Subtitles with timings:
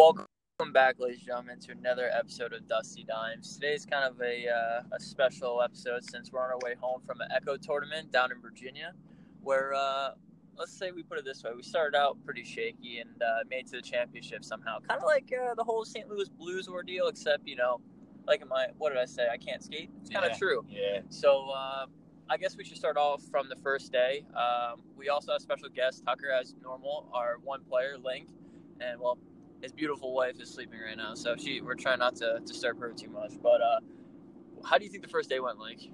[0.00, 0.26] Welcome
[0.72, 3.52] back, ladies and gentlemen, to another episode of Dusty Dimes.
[3.52, 7.20] Today's kind of a, uh, a special episode since we're on our way home from
[7.20, 8.94] an Echo tournament down in Virginia,
[9.42, 10.12] where uh,
[10.56, 13.66] let's say we put it this way: we started out pretty shaky and uh, made
[13.66, 16.08] to the championship somehow, kind of like uh, the whole St.
[16.08, 17.78] Louis Blues ordeal, except you know,
[18.26, 19.28] like in my what did I say?
[19.30, 19.90] I can't skate.
[20.00, 20.38] It's kind of Yeah.
[20.38, 20.64] true.
[20.70, 21.00] Yeah.
[21.10, 21.84] So uh,
[22.30, 24.24] I guess we should start off from the first day.
[24.34, 28.30] Um, we also have special guest Tucker, as normal, our one player Link,
[28.80, 29.18] and well,
[29.62, 32.92] his beautiful wife is sleeping right now, so she we're trying not to disturb her
[32.92, 33.34] too much.
[33.42, 33.80] But uh,
[34.64, 35.90] how do you think the first day went, Link?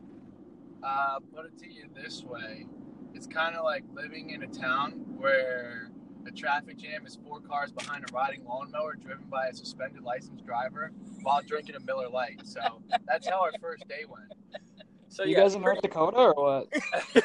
[0.83, 2.66] Uh, put it to you this way:
[3.15, 5.91] it's kind of like living in a town where
[6.27, 10.45] a traffic jam is four cars behind a riding lawnmower driven by a suspended licensed
[10.45, 12.46] driver while drinking a Miller Lite.
[12.46, 12.60] So
[13.07, 14.33] that's how our first day went.
[15.09, 17.23] So you yeah, guys in North Dakota or what?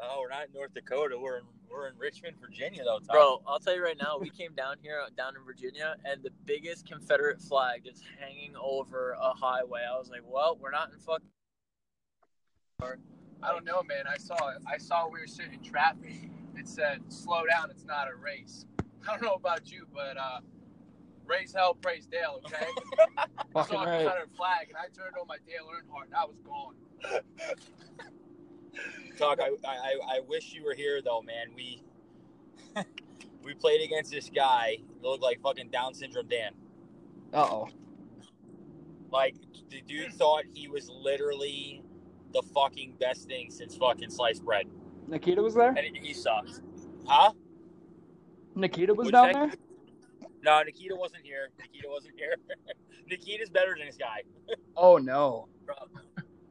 [0.00, 1.16] No, we're not in North Dakota.
[1.18, 2.98] We're in we're in Richmond, Virginia, though.
[2.98, 3.06] Tom.
[3.10, 6.30] Bro, I'll tell you right now, we came down here, down in Virginia, and the
[6.44, 9.80] biggest Confederate flag just hanging over a highway.
[9.88, 11.22] I was like, well, we're not in fuck.
[12.80, 14.04] I don't know, man.
[14.08, 14.58] I saw it.
[14.66, 16.30] I saw we were sitting in traffic.
[16.56, 17.70] It said, "Slow down.
[17.70, 18.66] It's not a race."
[19.08, 20.40] I don't know about you, but uh,
[21.26, 22.40] raise hell, praise Dale.
[22.46, 22.66] Okay.
[23.18, 23.98] I Fucking saw a right.
[24.04, 26.74] Confederate flag, and I turned on my Dale Earnhardt, and I was gone.
[29.18, 29.38] Talk.
[29.40, 31.48] I, I I wish you were here, though, man.
[31.54, 31.82] We
[33.44, 34.78] we played against this guy.
[34.78, 36.52] He looked like fucking Down syndrome Dan.
[37.32, 37.68] Uh oh.
[39.10, 39.34] Like
[39.70, 41.82] the dude thought he was literally
[42.32, 44.66] the fucking best thing since fucking sliced bread.
[45.06, 45.70] Nikita was there?
[45.70, 46.60] And he, sucked.
[47.06, 47.32] Huh?
[48.54, 49.58] Nikita was What'd down there?
[50.42, 51.48] No, Nikita wasn't here.
[51.58, 52.36] Nikita wasn't here.
[53.08, 54.22] Nikita's better than this guy.
[54.76, 55.48] Oh no.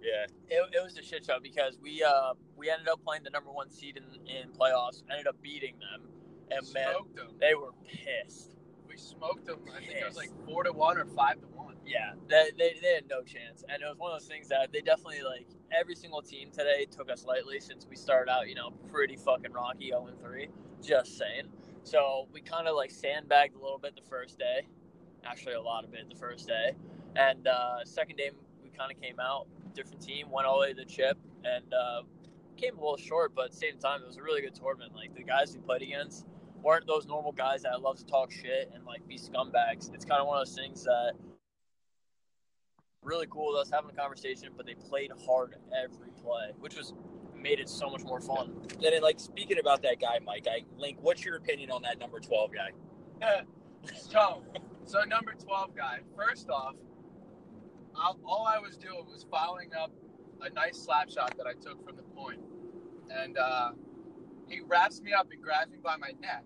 [0.02, 0.26] Yeah.
[0.50, 3.52] it, it was a shit show because we uh we ended up playing the number
[3.52, 6.08] one seed in, in playoffs, ended up beating them,
[6.52, 7.28] and man, them.
[7.40, 8.56] they were pissed.
[8.88, 9.60] We smoked them.
[9.76, 11.76] I think it was like four to one or five to one.
[11.86, 14.72] Yeah, they, they, they had no chance, and it was one of those things that
[14.72, 15.48] they definitely like.
[15.72, 19.52] Every single team today took us lightly since we started out, you know, pretty fucking
[19.52, 20.48] rocky, zero and three.
[20.82, 21.48] Just saying.
[21.84, 24.68] So we kind of like sandbagged a little bit the first day,
[25.26, 26.72] actually a lot of it the first day,
[27.16, 30.74] and uh, second day we kind of came out different team, went all the way
[30.74, 32.02] to the chip, and uh,
[32.58, 34.94] came a little short, but at the same time it was a really good tournament.
[34.96, 36.26] Like the guys we played against
[36.62, 39.94] weren't those normal guys that love to talk shit and like be scumbags.
[39.94, 41.14] It's kind of one of those things that
[43.04, 46.94] really cool with us having a conversation, but they played hard every play, which was
[47.36, 48.54] made it so much more fun.
[48.82, 50.98] Then, and, like speaking about that guy, Mike, I Link.
[51.00, 52.72] What's your opinion on that number twelve guy?
[53.96, 54.44] So,
[54.86, 56.76] so number 12 guy, first off,
[58.00, 59.92] I, all I was doing was following up
[60.42, 62.40] a nice slap shot that I took from the point.
[63.10, 63.72] And uh,
[64.48, 66.44] he wraps me up and grabs me by my neck.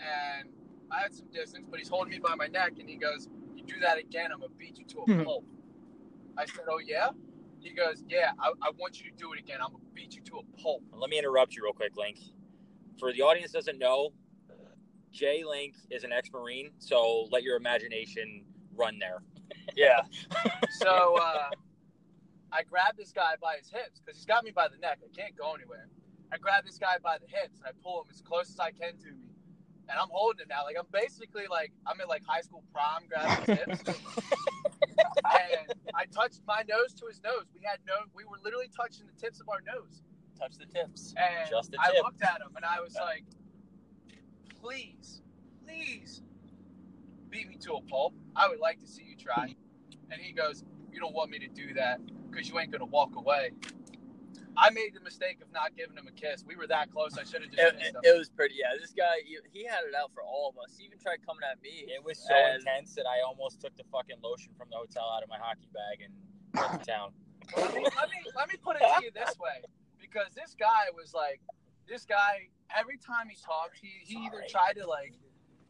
[0.00, 0.48] And
[0.90, 3.64] I had some distance, but he's holding me by my neck and he goes, You
[3.64, 5.24] do that again, I'm going to beat you to a Hmm.
[5.24, 5.44] pulp.
[6.36, 7.10] I said, Oh, yeah?
[7.60, 9.58] He goes, Yeah, I, I want you to do it again.
[9.62, 10.82] I'm going to beat you to a pulp.
[10.92, 12.18] Let me interrupt you real quick, Link.
[12.98, 14.10] For the audience doesn't know,
[15.12, 18.44] Jay Link is an ex-marine, so let your imagination
[18.76, 19.22] run there.
[19.76, 20.00] Yeah,
[20.70, 21.50] So uh,
[22.52, 24.98] I grab this guy by his hips because he's got me by the neck.
[25.04, 25.88] I can't go anywhere.
[26.32, 28.70] I grab this guy by the hips and I pull him as close as I
[28.70, 29.30] can to me.
[29.88, 30.64] And I'm holding him now.
[30.64, 33.82] Like I'm basically like I'm at like high school prom grabbing his hips.
[33.88, 37.44] and I touched my nose to his nose.
[37.54, 40.02] We had no we were literally touching the tips of our nose.
[40.38, 41.14] touch the tips.
[41.16, 43.24] And Just the I looked at him and I was like,
[44.60, 45.22] please,
[45.64, 46.20] please
[47.30, 48.14] beat me to a pulp.
[48.36, 49.54] I would like to see you try.
[50.10, 52.00] And he goes, you don't want me to do that
[52.30, 53.50] because you ain't going to walk away.
[54.56, 56.42] I made the mistake of not giving him a kiss.
[56.44, 57.16] We were that close.
[57.16, 58.00] I should have just It, kissed it, him.
[58.02, 58.56] it was pretty.
[58.58, 60.74] Yeah, this guy he, he had it out for all of us.
[60.76, 61.86] He even tried coming at me.
[61.86, 65.06] It was so And- intense that I almost took the fucking lotion from the hotel
[65.14, 66.12] out of my hockey bag and
[66.58, 67.12] went to town.
[67.56, 67.74] let
[68.10, 69.62] me let me put it to you this way,
[70.00, 71.40] because this guy was like,
[71.88, 75.14] this guy every time he talked, he he either tried to like,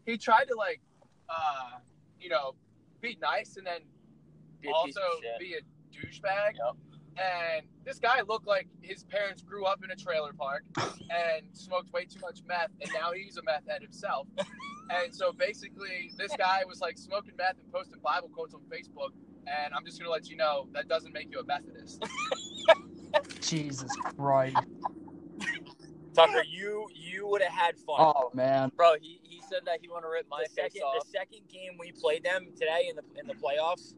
[0.06, 0.80] he tried to like,
[1.28, 1.78] uh,
[2.20, 2.54] you know,
[3.00, 3.80] be nice and then
[4.60, 5.00] Be also
[5.38, 6.54] be a douchebag.
[6.54, 6.76] Yep.
[7.18, 11.92] And this guy looked like his parents grew up in a trailer park and smoked
[11.92, 14.28] way too much meth, and now he's a meth head himself.
[14.90, 19.10] And so basically, this guy was like smoking meth and posting Bible quotes on Facebook.
[19.46, 22.04] And I'm just gonna let you know that doesn't make you a Methodist.
[23.40, 24.56] Jesus Christ.
[26.14, 27.96] Tucker, you you would have had fun.
[27.98, 28.72] Oh man.
[28.76, 31.04] Bro, he, he said that he want to rip my the face second off.
[31.04, 33.94] the second game we played them today in the in the playoffs,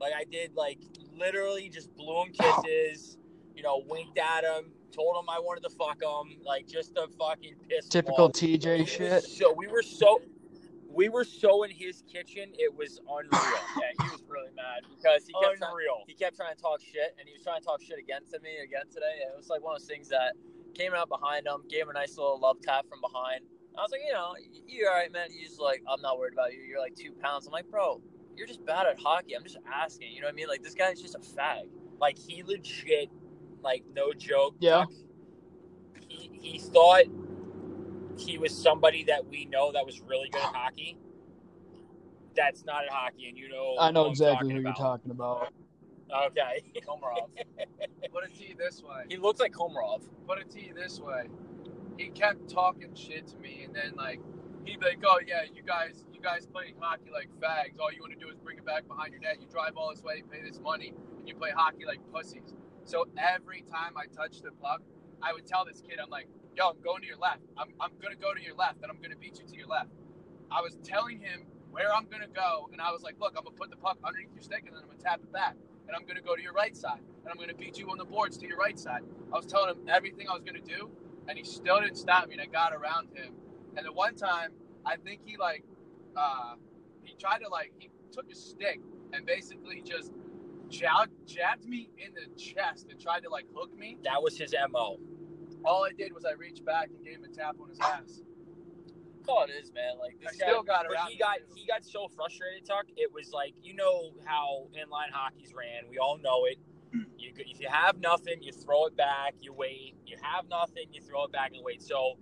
[0.00, 0.78] like I did like
[1.16, 3.18] literally just blew him kisses,
[3.54, 7.08] you know, winked at him, told him I wanted to fuck him, like just to
[7.18, 7.88] fucking piss.
[7.88, 8.32] Typical off.
[8.32, 9.24] TJ shit.
[9.24, 10.20] So we were so
[10.92, 13.30] We were so in his kitchen, it was unreal.
[13.80, 16.02] Yeah, he was really mad because he kept trying, unreal.
[16.06, 18.58] he kept trying to talk shit, and he was trying to talk shit against me
[18.64, 19.22] again today.
[19.22, 20.34] It was like one of those things that
[20.74, 23.42] came out behind him, gave him a nice little love tap from behind.
[23.80, 24.34] I was like, you know,
[24.66, 25.28] you're all right, man?
[25.30, 26.60] He's like, I'm not worried about you.
[26.60, 27.46] You're like two pounds.
[27.46, 28.02] I'm like, bro,
[28.36, 29.34] you're just bad at hockey.
[29.34, 30.12] I'm just asking.
[30.12, 30.48] You know what I mean?
[30.48, 31.62] Like this guy's just a fag.
[31.98, 33.08] Like he legit,
[33.62, 34.56] like no joke.
[34.60, 34.84] Yeah.
[36.08, 37.04] He he thought
[38.18, 40.98] he was somebody that we know that was really good at hockey.
[42.36, 43.76] That's not at hockey, and you know.
[43.80, 45.54] I know exactly talking who you're talking about.
[46.26, 46.62] Okay.
[46.86, 47.30] Komarov.
[48.12, 49.04] Put it to you this way.
[49.08, 50.02] he looks like Komarov.
[50.26, 51.28] Put it to you this way.
[52.00, 54.20] He kept talking shit to me, and then like
[54.64, 57.78] he'd be like, "Oh yeah, you guys, you guys playing hockey like fags.
[57.78, 59.36] All you want to do is bring it back behind your net.
[59.38, 62.54] You drive all this way, you pay this money, and you play hockey like pussies."
[62.84, 64.80] So every time I touched the puck,
[65.20, 66.26] I would tell this kid, "I'm like,
[66.56, 67.42] yo, I'm going to your left.
[67.58, 69.90] I'm, I'm gonna go to your left, and I'm gonna beat you to your left."
[70.50, 73.56] I was telling him where I'm gonna go, and I was like, "Look, I'm gonna
[73.56, 75.54] put the puck underneath your stick, and then I'm gonna tap it back,
[75.86, 78.06] and I'm gonna go to your right side, and I'm gonna beat you on the
[78.06, 79.02] boards to your right side."
[79.34, 80.90] I was telling him everything I was gonna do,
[81.30, 83.34] and he still didn't stop me, and I got around him.
[83.76, 84.50] And the one time,
[84.84, 85.62] I think he like,
[86.16, 86.54] uh,
[87.04, 88.80] he tried to like, he took a stick
[89.12, 90.10] and basically just
[90.68, 93.96] jabbed, jabbed me in the chest and tried to like hook me.
[94.02, 94.98] That was his mo.
[95.64, 98.22] All I did was I reached back and gave him a tap on his ass.
[99.18, 99.98] That's all it is, man.
[100.00, 100.46] Like I this guy.
[100.48, 101.10] still got But around.
[101.10, 102.86] he got he got so frustrated, Tuck.
[102.96, 105.88] It was like you know how inline hockey's ran.
[105.90, 106.56] We all know it.
[106.92, 109.94] You if you have nothing, you throw it back, you wait.
[110.06, 111.82] You have nothing, you throw it back and wait.
[111.82, 112.18] So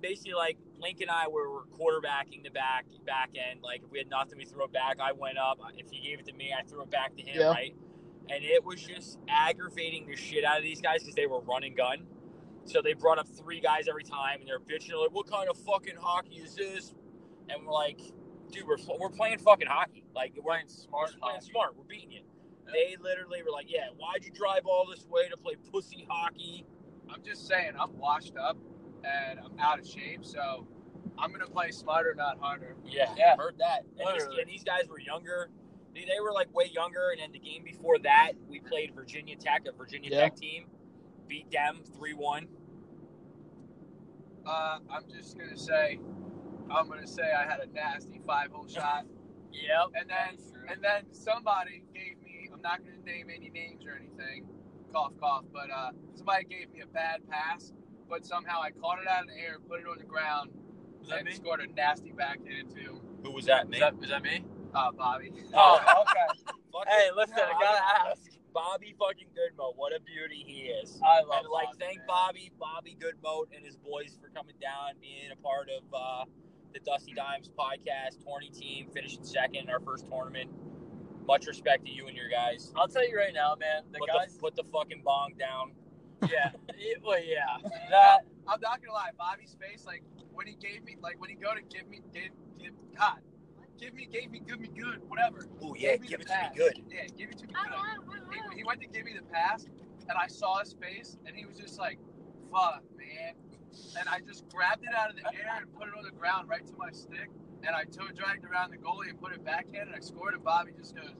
[0.00, 3.60] basically, like Link and I were, were quarterbacking the back back end.
[3.62, 4.98] Like if we had nothing, we throw it back.
[5.00, 5.58] I went up.
[5.76, 7.40] If he gave it to me, I threw it back to him.
[7.40, 7.46] Yeah.
[7.48, 7.74] Right.
[8.30, 11.64] And it was just aggravating the shit out of these guys because they were run
[11.64, 12.06] and gun.
[12.64, 15.56] So they brought up three guys every time, and they're bitching like, "What kind of
[15.58, 16.94] fucking hockey is this?"
[17.48, 17.98] And we're like,
[18.52, 20.04] "Dude, we're, we're playing fucking hockey.
[20.14, 21.50] Like we're playing smart we're playing hockey.
[21.50, 21.76] smart.
[21.76, 22.20] We're beating you."
[22.70, 26.66] They literally were like, "Yeah, why'd you drive all this way to play pussy hockey?"
[27.10, 28.56] I'm just saying, I'm washed up
[29.04, 30.66] and I'm out of shape, so
[31.18, 32.76] I'm gonna play smarter, not harder.
[32.84, 33.36] Yeah, Yeah.
[33.36, 33.84] heard that.
[33.98, 35.50] And these, and these guys were younger.
[35.94, 37.10] They, they were like way younger.
[37.10, 40.20] And then the game before that, we played Virginia Tech, a Virginia Yeah.
[40.20, 40.66] Tech team,
[41.26, 42.48] beat them three one.
[44.46, 46.00] Uh, I'm just gonna say,
[46.70, 49.04] I'm gonna say I had a nasty five hole shot,
[49.52, 49.90] Yep.
[50.00, 50.38] and then
[50.68, 52.21] and then somebody gave me.
[52.64, 54.46] I'm not gonna name any names or anything,
[54.92, 57.72] cough cough, but uh, somebody gave me a bad pass,
[58.08, 60.50] but somehow I caught it out of the air, put it on the ground,
[61.00, 61.34] Was that and me?
[61.34, 64.44] scored a nasty backhand to Who was that, Is that, is that me?
[64.74, 65.32] uh, Bobby.
[65.54, 66.88] Oh, okay.
[66.88, 68.22] Hey, listen, I gotta ask.
[68.54, 69.72] Bobby fucking Goodmo.
[69.76, 71.00] What a beauty he is.
[71.04, 72.06] I love and like Bobby, thank man.
[72.06, 76.24] Bobby, Bobby Goodmoat and his boys for coming down, being a part of uh,
[76.72, 80.50] the Dusty Dimes podcast, tourney team, finishing second in our first tournament.
[81.26, 82.72] Much respect to you and your guys.
[82.76, 83.82] I'll tell you right now, man.
[83.92, 84.34] The put, guys.
[84.34, 85.72] the, put the fucking bong down.
[86.30, 86.50] yeah.
[86.78, 87.56] It- well, yeah.
[87.90, 88.20] That.
[88.48, 90.02] I'm not gonna lie, Bobby's face, like
[90.32, 93.18] when he gave me, like when he go to give me, give, give, God,
[93.78, 95.46] give me, gave me, give me good, whatever.
[95.62, 96.82] Oh yeah, Gave give the it to me good.
[96.90, 98.50] Yeah, give it to me good.
[98.50, 99.64] He, he went to give me the pass,
[100.08, 101.98] and I saw his face, and he was just like,
[102.50, 103.34] "Fuck, man!"
[103.98, 106.48] And I just grabbed it out of the air and put it on the ground
[106.48, 107.30] right to my stick,
[107.66, 110.34] and I toe dragged around the goalie and put it backhand, and I scored.
[110.34, 111.10] And Bobby just goes,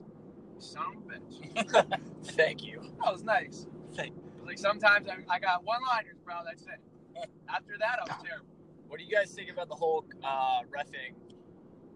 [0.59, 1.99] "Son of a bitch."
[2.35, 2.81] Thank you.
[3.03, 3.67] That was nice.
[3.95, 6.35] Thank- Like sometimes I, I got one liners, bro.
[6.45, 7.29] That's it.
[7.49, 8.47] After that, I was terrible.
[8.87, 11.13] What do you guys think about the whole uh, refing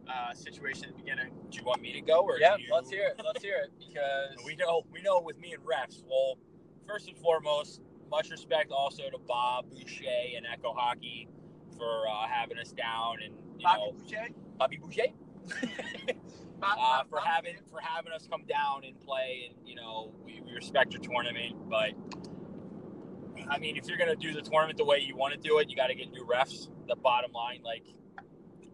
[0.08, 1.32] uh, situation at the beginning?
[1.50, 2.40] Do you want me to go or?
[2.40, 2.74] Yeah, you...
[2.74, 3.22] let's hear it.
[3.24, 6.04] Let's hear it because We know, we know with me and refs.
[6.08, 6.38] Well,
[6.88, 11.28] first and foremost, much respect also to Bob Boucher and Echo Hockey
[11.78, 14.28] for uh, having us down, and you Bobby know Boucher.
[14.58, 15.04] Bobby Boucher
[16.64, 20.52] uh, for having for having us come down and play, and you know we, we
[20.54, 21.92] respect your tournament, but
[23.50, 25.70] I mean if you're gonna do the tournament the way you want to do it,
[25.70, 26.70] you got to get new refs.
[26.88, 27.84] The bottom line, like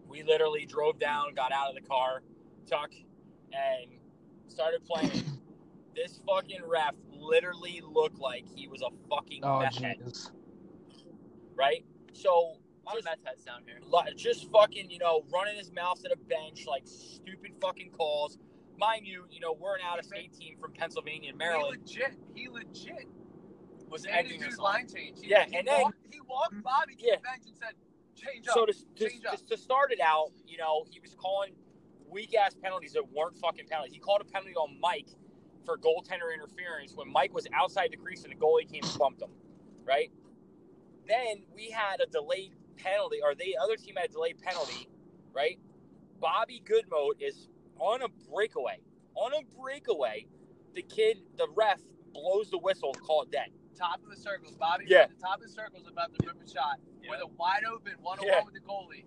[0.08, 2.22] we literally drove down, got out of the car,
[2.68, 2.92] tuck,
[3.52, 3.90] and
[4.48, 5.24] started playing.
[5.96, 10.30] this fucking ref literally looked like he was a fucking Oh meth head, jeez.
[11.56, 11.84] right?
[12.12, 13.78] So a lot of just meth heads down here.
[13.82, 18.38] Li- just fucking, you know, running his mouth to the bench, like stupid fucking calls.
[18.78, 21.78] Mind you, you know, we're an out of state team from Pennsylvania and Maryland.
[21.86, 22.18] He legit.
[22.34, 23.08] He legit.
[23.88, 25.18] Was made acting the dude's us line change.
[25.22, 26.62] He, Yeah, he and then- walked, he walked mm-hmm.
[26.62, 27.16] Bobby to Yeah.
[27.16, 27.74] the bench and said,
[28.16, 29.36] "Change up." So to, to, change up.
[29.36, 31.52] to, to start it out, you know, he was calling
[32.10, 33.92] weak ass penalties that weren't fucking penalties.
[33.94, 35.08] He called a penalty on Mike
[35.64, 39.22] for goaltender interference when Mike was outside the crease and the goalie came and bumped
[39.22, 39.30] him,
[39.84, 40.10] right?
[41.06, 44.88] Then we had a delayed penalty, or the other team had a delayed penalty,
[45.32, 45.58] right?
[46.20, 48.78] Bobby Goodmote is on a breakaway.
[49.14, 50.26] On a breakaway,
[50.74, 51.80] the kid, the ref,
[52.12, 53.48] blows the whistle, call it dead.
[53.76, 54.54] Top of the circles.
[54.56, 55.06] Bobby Yeah.
[55.06, 56.78] the top of the circles about to rip a shot
[57.08, 59.04] with a wide open one on one with the goalie.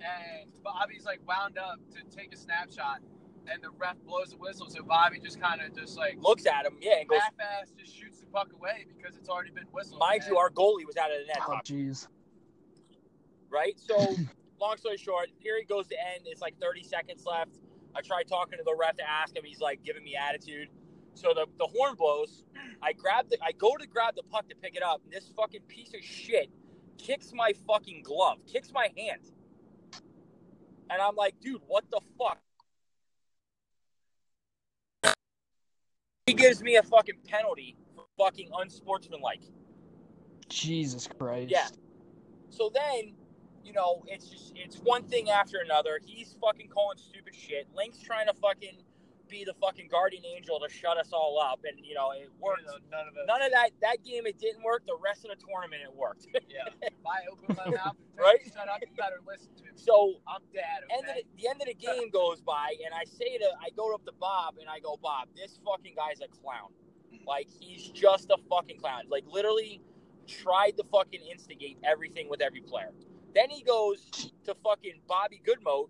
[0.00, 3.00] And Bobby's like wound up to take a snapshot.
[3.46, 4.68] And the ref blows the whistle.
[4.70, 7.20] So Bobby just kind of just like Looks at him, yeah, and goes.
[7.20, 10.00] half ass just shoots the puck away because it's already been whistled.
[10.00, 12.08] Mind you, our goalie was out of the net, Oh, jeez.
[13.54, 13.78] Right?
[13.78, 14.16] So,
[14.60, 16.26] long story short, here he goes to end.
[16.26, 17.58] It's like 30 seconds left.
[17.94, 19.44] I tried talking to the ref to ask him.
[19.44, 20.68] He's like giving me attitude.
[21.14, 22.44] So the, the horn blows.
[22.82, 25.30] I grab the I go to grab the puck to pick it up, and this
[25.36, 26.50] fucking piece of shit
[26.98, 29.20] kicks my fucking glove, kicks my hand.
[30.90, 32.40] And I'm like, dude, what the fuck?
[36.26, 39.42] He gives me a fucking penalty for fucking unsportsmanlike.
[40.48, 41.50] Jesus Christ.
[41.50, 41.68] Yeah.
[42.50, 43.14] So then,
[43.64, 45.98] you know, it's just it's one thing after another.
[46.04, 47.66] He's fucking calling stupid shit.
[47.76, 48.78] Link's trying to fucking
[49.28, 52.60] be the fucking guardian angel to shut us all up, and you know it worked.
[52.60, 53.24] you know, none of it.
[53.26, 54.84] None of that that game it didn't work.
[54.86, 56.26] The rest of the tournament it worked.
[56.48, 56.68] Yeah.
[56.82, 58.44] If I open my mouth Right?
[58.44, 59.70] to shut up, you better listen to me.
[59.74, 60.86] so I'm dead.
[60.92, 63.70] end of the, the end of the game goes by, and I say to I
[63.76, 66.70] go up to Bob and I go, Bob, this fucking guy's a clown.
[67.26, 69.04] Like he's just a fucking clown.
[69.08, 69.80] Like literally
[70.28, 72.92] tried to fucking instigate everything with every player.
[73.34, 75.88] Then he goes to fucking Bobby Goodmote,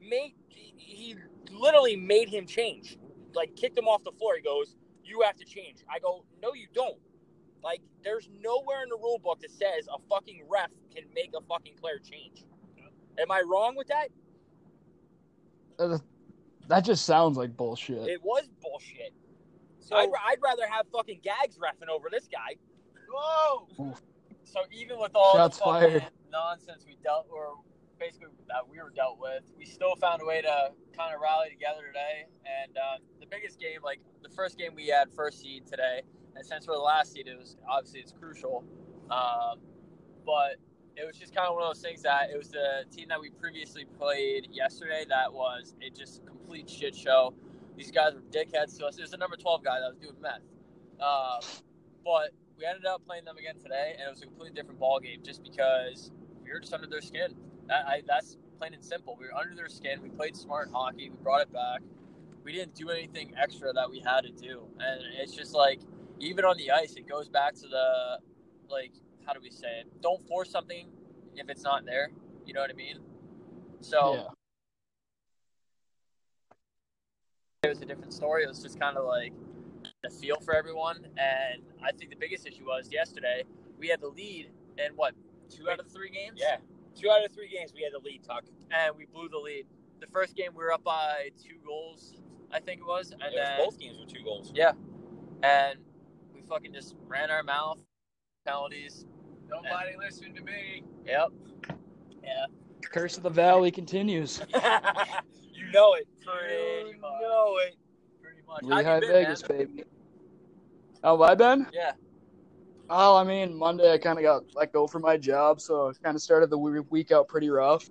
[0.00, 1.16] made he, he
[1.50, 2.98] literally made him change.
[3.34, 4.34] Like kicked him off the floor.
[4.36, 6.98] He goes, "You have to change." I go, "No, you don't."
[7.64, 11.40] Like there's nowhere in the rule book that says a fucking ref can make a
[11.48, 12.44] fucking player change.
[13.18, 14.08] Am I wrong with that?
[15.78, 15.98] Uh,
[16.68, 18.06] That just sounds like bullshit.
[18.08, 19.12] It was bullshit.
[19.80, 22.56] So, I'd, I'd rather have fucking gags refing over this guy.
[23.10, 23.94] whoa!
[24.52, 26.06] So even with all Shots the fired.
[26.30, 27.56] nonsense we dealt, or
[27.98, 31.48] basically that we were dealt with, we still found a way to kind of rally
[31.48, 32.26] together today.
[32.44, 36.02] And uh, the biggest game, like the first game we had first seed today,
[36.36, 38.62] and since we're the last seed, it was obviously it's crucial.
[39.10, 39.58] Um,
[40.26, 40.56] but
[40.96, 43.18] it was just kind of one of those things that it was the team that
[43.18, 47.32] we previously played yesterday that was a just complete shit show.
[47.74, 48.98] These guys were dickheads to us.
[48.98, 50.42] It was the number 12 guy that was doing meth.
[51.00, 51.40] Um,
[52.04, 52.32] but
[52.62, 55.18] we ended up playing them again today, and it was a completely different ball game
[55.24, 56.12] just because
[56.44, 57.34] we were just under their skin.
[57.66, 59.16] That, I, that's plain and simple.
[59.18, 60.00] We were under their skin.
[60.00, 61.10] We played smart hockey.
[61.10, 61.80] We brought it back.
[62.44, 65.80] We didn't do anything extra that we had to do, and it's just like
[66.20, 68.18] even on the ice, it goes back to the
[68.70, 68.92] like
[69.26, 69.86] how do we say it?
[70.00, 70.88] Don't force something
[71.34, 72.10] if it's not there.
[72.46, 72.98] You know what I mean?
[73.80, 74.22] So yeah.
[77.64, 78.44] it was a different story.
[78.44, 79.32] It was just kind of like
[80.04, 80.96] a feel for everyone.
[81.16, 83.44] And I think the biggest issue was yesterday
[83.78, 85.14] we had the lead in what
[85.48, 86.40] two out of three games.
[86.40, 86.56] Yeah.
[86.98, 88.44] Two out of three games we had the lead, Tuck.
[88.70, 89.64] and we blew the lead.
[90.00, 92.16] The first game we were up by two goals,
[92.52, 94.52] I think it was, and It was then both games were two goals.
[94.54, 94.72] yeah,
[95.42, 95.78] and
[96.34, 97.78] we fucking just ran our mouth,
[98.44, 99.06] penalties.
[99.48, 100.82] Nobody listened to me.
[101.06, 101.28] Yep.
[102.22, 102.46] Yeah.
[102.90, 104.42] Curse of the Valley continues.
[104.54, 106.06] you know it.
[106.24, 107.10] Pretty you much.
[107.22, 107.76] know it.
[108.52, 108.72] Pretty much.
[108.72, 109.58] How Lehigh you been, Vegas, man?
[109.58, 109.84] baby.
[111.04, 111.66] Oh, How have I been?
[111.72, 111.92] Yeah.
[112.90, 115.92] Oh, I mean, Monday I kind of got let go from my job, so I
[116.02, 117.88] kind of started the week out pretty rough.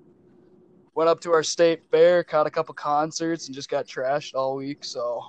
[0.93, 4.55] Went up to our state fair, caught a couple concerts, and just got trashed all
[4.55, 4.83] week.
[4.83, 5.23] So,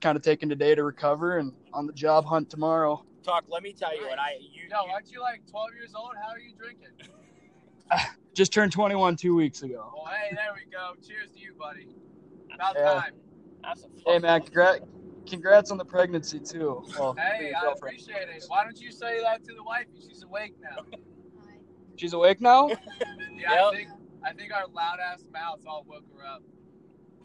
[0.00, 3.02] kind of taking today to recover and on the job hunt tomorrow.
[3.24, 3.44] Talk.
[3.48, 6.12] let me tell you, what I you, Yo, aren't you like 12 years old?
[6.20, 6.88] How are you drinking?
[8.34, 9.92] Just turned 21 two weeks ago.
[9.94, 10.94] Well, hey, there we go.
[11.06, 11.88] Cheers to you, buddy.
[12.54, 13.00] About Yeah.
[13.00, 13.14] time.
[13.64, 14.22] Have some Hey, fun.
[14.22, 14.80] man, congrats,
[15.26, 16.82] congrats on the pregnancy too.
[16.98, 18.44] Well, Hey, I appreciate it.
[18.48, 19.86] Why don't you say that to the wife?
[20.06, 20.82] She's awake now.
[21.96, 22.70] She's awake now.
[23.34, 23.64] Yeah, Yep.
[23.64, 23.88] I think
[24.24, 26.42] I think our loud ass mouths all woke her up.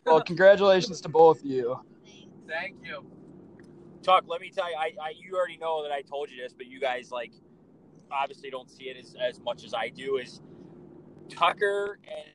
[0.06, 1.80] Well, congratulations to both of you.
[2.48, 3.06] Thank you.
[4.02, 6.54] Tuck, let me tell you, I, I you already know that I told you this,
[6.54, 7.34] but you guys like
[8.12, 10.18] obviously don't see it as, as much as I do.
[10.18, 10.42] Is
[11.30, 12.26] Tucker and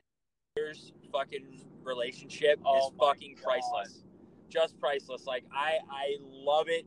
[0.55, 3.43] there's fucking relationship Oh is fucking God.
[3.45, 4.03] priceless,
[4.49, 5.25] just priceless.
[5.25, 6.85] Like I I love it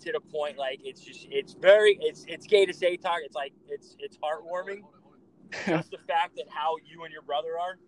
[0.00, 3.18] to the point like it's just it's very it's it's gay to say talk.
[3.24, 4.82] It's like it's it's heartwarming.
[4.82, 5.20] Hold it, hold it,
[5.66, 7.78] hold just the fact that how you and your brother are,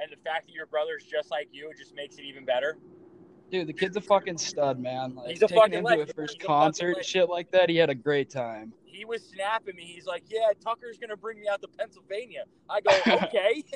[0.00, 2.44] and the fact that your brother is just like you, it just makes it even
[2.44, 2.78] better.
[3.50, 5.14] Dude, the kid's a fucking stud, man.
[5.14, 7.68] Like, He's a taking fucking him to his first He's concert and shit like that,
[7.68, 8.72] he had a great time.
[8.84, 9.82] He was snapping me.
[9.84, 12.90] He's like, "Yeah, Tucker's gonna bring me out to Pennsylvania." I go,
[13.24, 13.62] "Okay."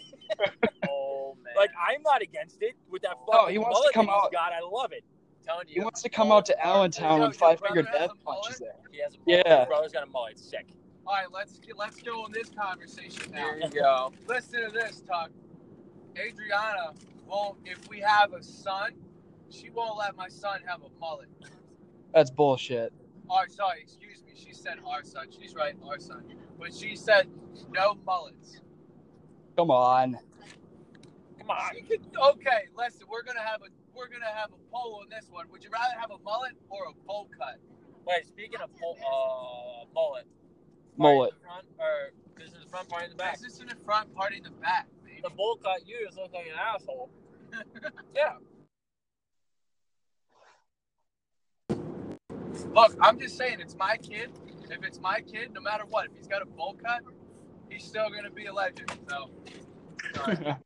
[0.89, 1.53] Oh man.
[1.57, 4.53] like I'm not against it with that No, fucking he wants to come out- got.
[4.53, 5.05] I love it.
[5.45, 8.11] telling you, He wants to come out to Allentown Yo, and your five finger death
[8.25, 8.75] punches there.
[8.91, 9.59] He has a Yeah.
[9.61, 10.39] His brother's got a mullet.
[10.39, 10.67] Sick.
[11.07, 13.51] All right, let's get, let's go on this conversation now.
[13.51, 14.13] There you go.
[14.29, 15.31] Listen to this, Tuck.
[16.17, 16.93] Adriana
[17.27, 17.59] won't.
[17.65, 18.93] If we have a son,
[19.51, 21.29] she won't let my son have a mullet.
[22.15, 22.93] That's bullshit.
[23.29, 24.33] Our sorry, excuse me.
[24.35, 25.27] She said our son.
[25.31, 26.25] She's right, our son.
[26.59, 27.29] But she said
[27.73, 28.61] no mullets.
[29.57, 30.19] Come on.
[31.39, 31.75] Come on.
[31.75, 32.01] She could,
[32.33, 33.07] okay, listen.
[33.09, 35.47] We're gonna have a we're gonna have a poll on this one.
[35.51, 37.59] Would you rather have a mullet or a bowl cut?
[38.07, 40.27] Wait, speaking of mul- uh, mullet.
[40.97, 41.33] Mullet.
[41.35, 43.39] The front, or this is the front part in the back.
[43.39, 44.87] This is in the front, part in the back.
[45.05, 45.21] baby.
[45.23, 47.11] The bowl cut, you just look like an asshole.
[48.15, 48.35] yeah.
[52.75, 54.31] Look, I'm just saying, it's my kid.
[54.71, 57.01] If it's my kid, no matter what, if he's got a bowl cut,
[57.69, 58.91] he's still gonna be a legend.
[59.09, 59.31] So,
[60.15, 60.37] sorry.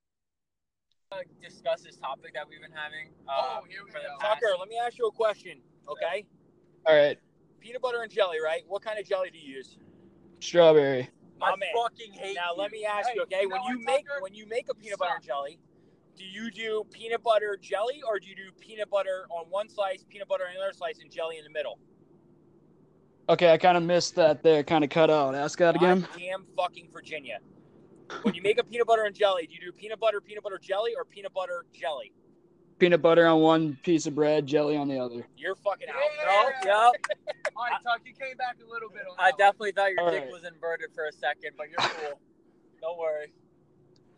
[1.43, 3.09] Discuss this topic that we've been having.
[3.29, 4.17] Uh, Oh, here we for go.
[4.21, 6.27] past- Tucker, let me ask you a question, okay?
[6.87, 7.17] All right.
[7.61, 8.63] Peanut butter and jelly, right?
[8.67, 9.79] What kind of jelly do you use?
[10.41, 11.09] Strawberry.
[11.39, 11.69] My I man.
[11.75, 12.61] fucking hate Now you.
[12.61, 13.43] let me ask Hey, you, okay?
[13.43, 14.21] you when you what, make Tucker?
[14.23, 15.59] when you make a peanut butter and jelly,
[16.16, 20.04] do you do peanut butter jelly or do you do peanut butter on one slice,
[20.09, 21.78] peanut butter on the other slice, and jelly in the middle?
[23.28, 24.62] Okay, I kind of missed that there.
[24.62, 25.35] Kind of cut out.
[25.35, 26.00] Ask that again.
[26.00, 27.38] God damn fucking Virginia.
[28.23, 30.59] When you make a peanut butter and jelly, do you do peanut butter, peanut butter
[30.62, 32.12] jelly, or peanut butter jelly?
[32.78, 35.26] Peanut butter on one piece of bread, jelly on the other.
[35.38, 35.94] You're fucking out.
[36.18, 36.71] Yeah.
[36.71, 37.06] No, yep.
[37.56, 39.38] All right, Tuck, you came back a little bit on I that one.
[39.38, 40.30] definitely thought your All dick right.
[40.33, 42.21] was inverted for a second, but you're cool.
[42.83, 43.33] Don't worry.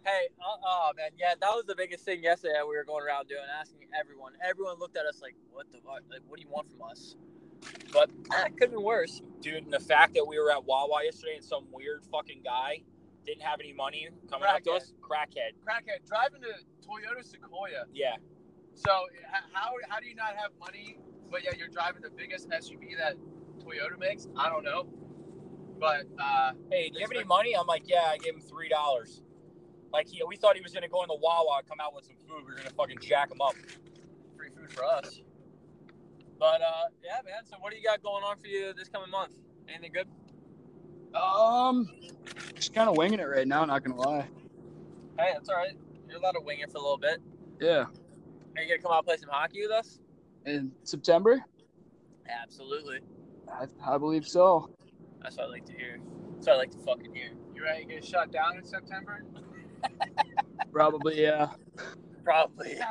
[0.06, 2.54] Hey, uh, oh man, yeah, that was the biggest thing yesterday.
[2.54, 4.34] that We were going around doing, asking everyone.
[4.48, 6.02] Everyone looked at us like, "What the fuck?
[6.10, 7.16] Like, what do you want from us?"
[7.92, 9.22] But that could have been worse.
[9.40, 12.82] Dude, and the fact that we were at Wawa yesterday and some weird fucking guy
[13.26, 15.54] didn't have any money coming up to us, crackhead.
[15.66, 16.54] Crackhead, driving to
[16.86, 17.86] Toyota Sequoia.
[17.94, 18.16] Yeah.
[18.75, 18.90] So
[19.52, 20.98] how how do you not have money,
[21.30, 23.16] but yet you're driving the biggest SUV that
[23.64, 24.28] Toyota makes?
[24.36, 24.88] I don't know.
[25.80, 27.54] But uh, Hey, do you have any money?
[27.56, 29.22] I'm like, yeah, I gave him three dollars.
[29.92, 32.16] Like he, we thought he was gonna go in the Wawa, come out with some
[32.16, 32.44] food.
[32.46, 33.54] We were gonna fucking jack him up.
[34.36, 35.20] Free food for us.
[36.38, 37.44] But uh, yeah, man.
[37.44, 39.32] So what do you got going on for you this coming month?
[39.68, 40.08] Anything good?
[41.18, 41.88] Um,
[42.54, 43.64] just kind of winging it right now.
[43.64, 44.28] Not gonna lie.
[45.18, 45.76] Hey, that's all right.
[46.08, 47.18] You're allowed to wing it for a little bit.
[47.60, 47.86] Yeah.
[48.56, 49.99] Are you gonna come out and play some hockey with us?
[50.44, 51.42] In September,
[52.28, 53.00] Absolutely.
[53.49, 54.70] I, I believe so.
[55.22, 55.99] That's what I like to hear.
[56.34, 57.30] That's what I like to fucking hear.
[57.54, 59.22] you ready to get shut down in September?
[60.72, 61.49] Probably, yeah.
[62.25, 62.78] Probably.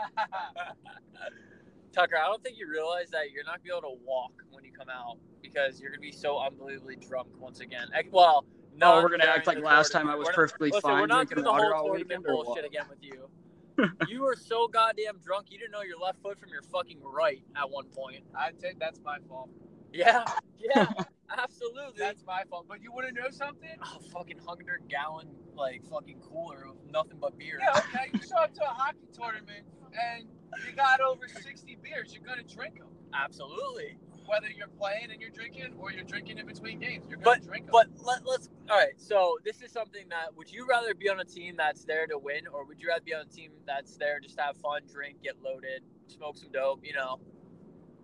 [1.93, 4.63] Tucker, I don't think you realize that you're not gonna be able to walk when
[4.63, 7.88] you come out because you're gonna be so unbelievably drunk once again.
[8.12, 11.08] Well, no, No, we're gonna act like last time I was perfectly Listen, fine we're
[11.08, 12.65] not drinking doing the water whole all tournament weekend or bullshit what?
[12.65, 13.29] again with you.
[14.10, 17.43] you were so goddamn drunk, you didn't know your left foot from your fucking right
[17.55, 18.23] at one point.
[18.36, 19.49] I take that's my fault.
[19.93, 20.25] Yeah,
[20.58, 20.88] yeah,
[21.29, 21.97] absolutely.
[21.97, 22.65] That's my fault.
[22.67, 23.69] But you want to know something?
[23.81, 27.59] a fucking hundred gallon like fucking cooler of nothing but beer.
[27.59, 28.09] Yeah, okay.
[28.13, 30.27] You show up to a hockey tournament and
[30.67, 32.13] you got over 60 beers.
[32.13, 33.97] You're gonna drink them, Absolutely.
[34.25, 37.05] whether you're playing and you're drinking or you're drinking in between games.
[37.09, 37.71] You're gonna drink them.
[37.71, 38.93] but let, let's all right.
[38.97, 42.17] So this is something that would you rather be on a team that's there to
[42.17, 44.81] win, or would you rather be on a team that's there just to have fun,
[44.91, 46.81] drink, get loaded, smoke some dope?
[46.83, 47.19] You know.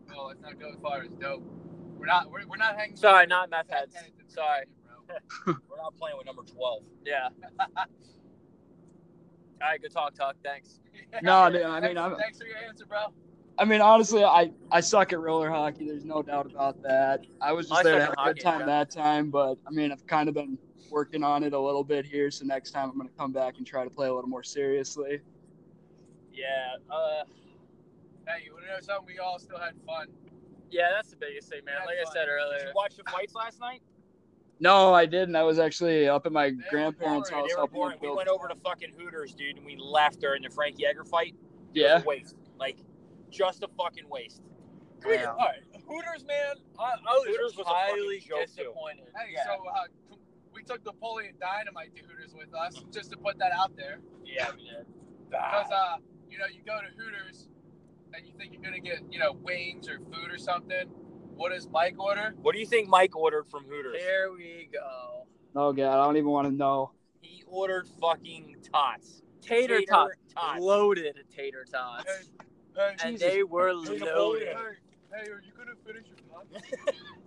[0.07, 1.43] well, let's not go as far as dope.
[2.01, 2.31] We're not.
[2.31, 2.95] We're, we're not hanging.
[2.95, 3.95] Sorry, not meth Meth heads.
[3.95, 4.65] heads Sorry.
[5.45, 6.81] We're not playing with number twelve.
[7.05, 7.29] Yeah.
[7.59, 7.67] all
[9.61, 9.79] right.
[9.79, 10.35] Good talk, talk.
[10.43, 10.79] Thanks.
[11.21, 13.13] No, dude, I mean, thanks, I'm- thanks for your answer, bro.
[13.59, 15.85] I mean, honestly, I, I suck at roller hockey.
[15.85, 17.25] There's no doubt about that.
[17.39, 18.65] I was just I there to have a good hockey, time yeah.
[18.65, 20.57] that time, but I mean, I've kind of been
[20.89, 22.31] working on it a little bit here.
[22.31, 25.19] So next time I'm gonna come back and try to play a little more seriously.
[26.33, 26.77] Yeah.
[26.89, 27.25] Uh.
[28.25, 29.05] Hey, you want to know something?
[29.05, 30.07] We all still had fun.
[30.71, 31.75] Yeah, that's the biggest thing, man.
[31.79, 32.13] Yeah, Like I fun.
[32.13, 32.67] said Did earlier.
[32.67, 33.81] you watch the fights last night?
[34.59, 35.35] No, I didn't.
[35.35, 37.91] I was actually up at my were grandparents' house They were helping boring.
[37.93, 38.17] them We build.
[38.17, 41.33] went over to fucking Hooters, dude, and we left during the Frankie Edgar fight.
[41.73, 42.01] It was Yeah.
[42.01, 42.35] a waste.
[42.59, 42.77] Like,
[43.29, 44.41] just a fucking waste.
[45.05, 45.31] We- Yeah.
[45.31, 45.63] all right.
[45.87, 46.55] Hooters, man.
[46.77, 48.63] I, I was Hooters was a highly fucking joke, too.
[48.63, 49.05] disappointed.
[49.17, 49.43] Hey, yeah.
[49.45, 50.15] so uh,
[50.53, 53.99] we took Napoleon Dynamite to Hooters with us, just to put that out there.
[54.23, 54.85] yeah, we did.
[55.29, 55.97] Because uh,
[56.29, 57.47] you know, you go to Hooters
[58.13, 60.87] and you think you're gonna get, you know, wings or food or something.
[61.35, 62.33] What does Mike order?
[62.41, 63.95] What do you think Mike ordered from Hooters?
[63.97, 65.25] There we go.
[65.55, 66.91] Oh god, I don't even want to know.
[67.21, 69.21] He ordered fucking tots.
[69.41, 70.15] Tater, tots.
[70.33, 70.61] tots.
[70.61, 72.05] Loaded tater tots.
[72.05, 72.23] Hey,
[72.77, 73.27] hey, and Jesus.
[73.33, 74.47] they were Hey, loaded.
[74.47, 74.53] Hey,
[75.13, 76.67] hey, are you gonna finish your tots?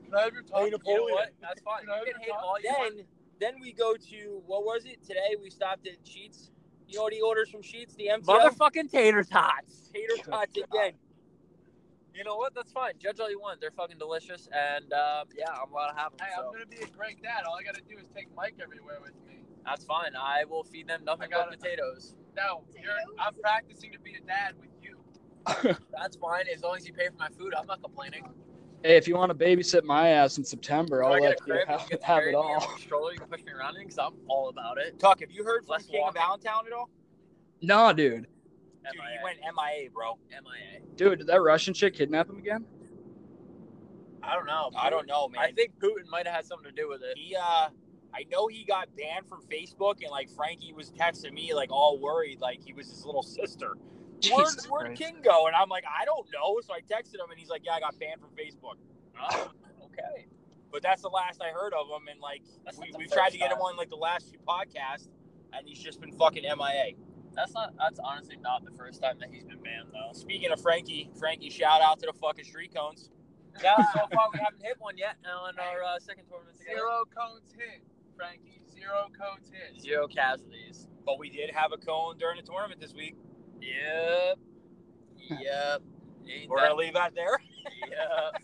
[0.05, 0.59] Can I have your tots?
[0.61, 1.15] Hey, You know Napoleon.
[1.15, 1.33] what?
[1.41, 1.81] That's fine.
[1.81, 2.97] Can I have You can your hate all you want.
[2.97, 3.07] Then,
[3.41, 5.37] then we go to what was it today?
[5.41, 6.51] We stopped at Sheetz.
[6.89, 7.97] You know what he orders from Sheetz?
[7.97, 9.91] The MTL Motherfucking tater tots.
[9.93, 10.93] tater tots again.
[12.15, 12.55] You know what?
[12.55, 12.93] That's fine.
[13.01, 13.61] Judge all you want.
[13.61, 16.21] They're fucking delicious, and uh, yeah, I'm allowed to have them.
[16.27, 16.47] Hey, so.
[16.47, 17.43] I'm gonna be a great dad.
[17.47, 19.41] All I gotta do is take Mike everywhere with me.
[19.65, 20.13] That's fine.
[20.17, 22.15] I will feed them nothing but potatoes.
[22.37, 24.99] No, you're, I'm practicing to be a dad with you.
[25.97, 27.55] That's fine as long as you pay for my food.
[27.55, 28.25] I'm not complaining.
[28.85, 31.97] Hey, if you want to babysit my ass in September, I'll let you have, you
[32.03, 32.59] have it all.
[32.77, 34.99] a stroller you can push me around in because I'm all about it.
[34.99, 36.21] Tuck, have you heard from Less King walking.
[36.21, 36.91] of Allentown at all?
[37.63, 38.27] Nah, dude.
[38.83, 40.19] Dude, he went MIA, bro.
[40.29, 40.83] MIA.
[40.97, 42.67] Dude, did that Russian chick kidnap him again?
[44.23, 44.71] I don't know.
[44.77, 45.41] I don't know, man.
[45.41, 47.17] I think Putin might have had something to do with it.
[47.17, 47.69] he uh
[48.13, 51.99] I know he got banned from Facebook and like Frankie was texting me like all
[51.99, 53.79] worried like he was his little sister.
[54.33, 55.47] Where'd, where'd King go?
[55.47, 56.61] And I'm like, I don't know.
[56.63, 58.77] So I texted him and he's like, Yeah, I got banned from Facebook.
[59.21, 59.51] Oh,
[59.87, 60.27] okay.
[60.73, 63.39] But that's the last I heard of him and like That's we we've tried to
[63.39, 65.09] get him on like the last few podcasts
[65.53, 66.95] and he's just been fucking MIA.
[67.35, 67.75] That's not.
[67.79, 70.13] That's honestly not the first time that he's been banned, though.
[70.13, 73.11] Speaking of Frankie, Frankie, shout out to the fucking street cones.
[73.63, 73.77] Yeah.
[73.93, 76.79] So far, we haven't hit one yet on our uh, second tournament together.
[76.79, 77.83] Zero cones hit,
[78.17, 78.63] Frankie.
[78.73, 79.81] Zero cones hit.
[79.81, 80.87] Zero casualties.
[81.05, 83.17] But we did have a cone during the tournament this week.
[83.65, 84.39] Yep.
[85.41, 85.83] Yep.
[86.29, 87.39] Ain't We're that- gonna leave that there.
[87.89, 88.43] Yep.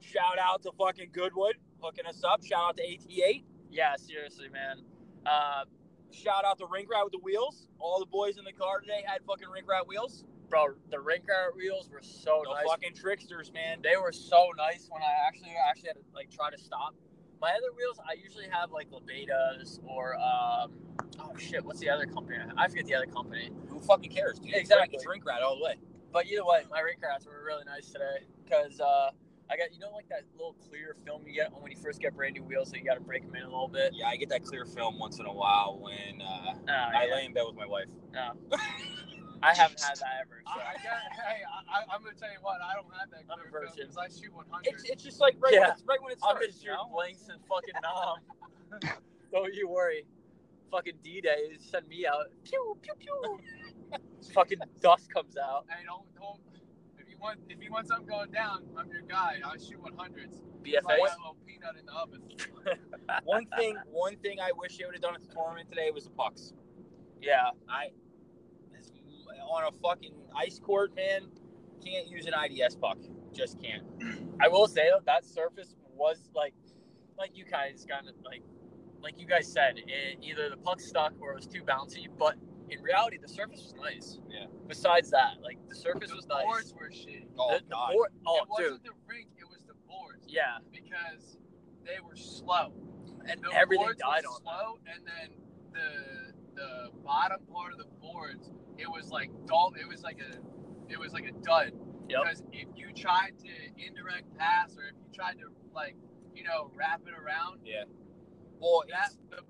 [0.00, 2.44] Shout out to fucking Goodwood hooking us up.
[2.44, 3.42] Shout out to AT8.
[3.70, 3.94] Yeah.
[3.96, 4.82] Seriously, man.
[5.26, 5.64] Uh,
[6.10, 7.66] Shout out to Rink Rat with the wheels.
[7.78, 10.24] All the boys in the car today had fucking Rink Rat wheels.
[10.48, 12.64] bro, the Rink Rat wheels were so No nice.
[12.66, 13.80] fucking tricksters, man.
[13.82, 16.94] They were so nice when I actually actually had to like try to stop.
[17.40, 20.72] My other wheels, I usually have like Labedas or um,
[21.20, 22.38] oh shit, what's the other company?
[22.56, 23.50] I forget the other company.
[23.68, 24.54] Who fucking cares, dude?
[24.54, 24.96] Exactly.
[24.96, 25.74] It's Rink Rat all the way.
[26.12, 29.10] But either way, my rink rats were really nice today because uh,
[29.50, 32.16] I got you know like that little clear film you get when you first get
[32.16, 33.92] brand new wheels, so you got to break them in a little bit.
[33.94, 37.14] Yeah, I get that clear film once in a while when uh, Uh, I yeah.
[37.14, 37.86] lay in bed with my wife.
[38.12, 38.32] No.
[39.42, 40.42] I haven't had that ever.
[40.44, 40.50] So.
[40.50, 42.58] I, I got, hey, I, I- I'm gonna tell you what.
[42.60, 43.74] I don't have that I'm a virgin.
[43.86, 44.66] because I shoot 100.
[44.66, 45.72] It's, it's just like right, when, Yeah.
[45.72, 46.46] it's, right when it I'm starts.
[46.46, 46.94] just you shooting know?
[46.94, 48.16] blanks and fucking nom.
[49.32, 50.06] Don't you worry.
[50.70, 52.26] Fucking D Day send me out.
[52.44, 53.38] Pew pew pew.
[54.34, 55.64] fucking dust comes out.
[55.68, 56.40] Hey, don't, don't.
[56.98, 59.38] If you want, if you want something going down, I'm your guy.
[59.44, 60.42] I shoot 100s.
[60.62, 60.82] BFA.
[60.84, 61.10] Like
[61.46, 62.20] peanut in the oven.
[63.24, 66.04] one thing, one thing I wish they would have done at the tournament today was
[66.04, 66.52] the pucks.
[67.22, 67.50] Yeah.
[67.68, 67.88] I
[69.50, 71.22] on a fucking ice court, man,
[71.84, 72.98] can't use an IDS puck.
[73.32, 73.82] Just can't.
[74.40, 76.54] I will say though that surface was like,
[77.18, 78.42] like you guys kind of like,
[79.02, 82.06] like you guys said, it, either the puck stuck or it was too bouncy.
[82.18, 82.36] But
[82.70, 84.18] in reality, the surface was nice.
[84.30, 84.46] Yeah.
[84.66, 86.42] Besides that, like the surface the was nice.
[86.42, 87.26] The boards were shitty.
[87.38, 87.92] Oh the, the god.
[87.92, 88.92] board- oh, it wasn't dude.
[88.92, 90.24] the rink, it was the boards.
[90.28, 90.58] Yeah.
[90.72, 91.38] Because
[91.84, 92.72] they were slow.
[93.30, 94.52] And The everything boards died were on them.
[94.54, 95.30] slow, and then
[95.72, 99.74] the the bottom part of the boards, it was like dull.
[99.80, 100.38] It was like a,
[100.92, 101.72] it was like a dud.
[102.08, 102.20] Yep.
[102.22, 105.96] Because if you tried to indirect pass, or if you tried to like,
[106.34, 107.84] you know, wrap it around, Yeah.
[108.60, 109.42] Well, that the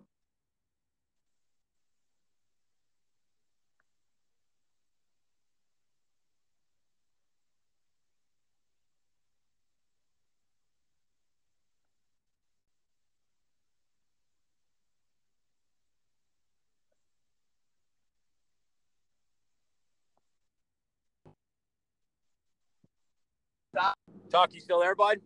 [24.30, 25.20] Tuck, you still there, bud?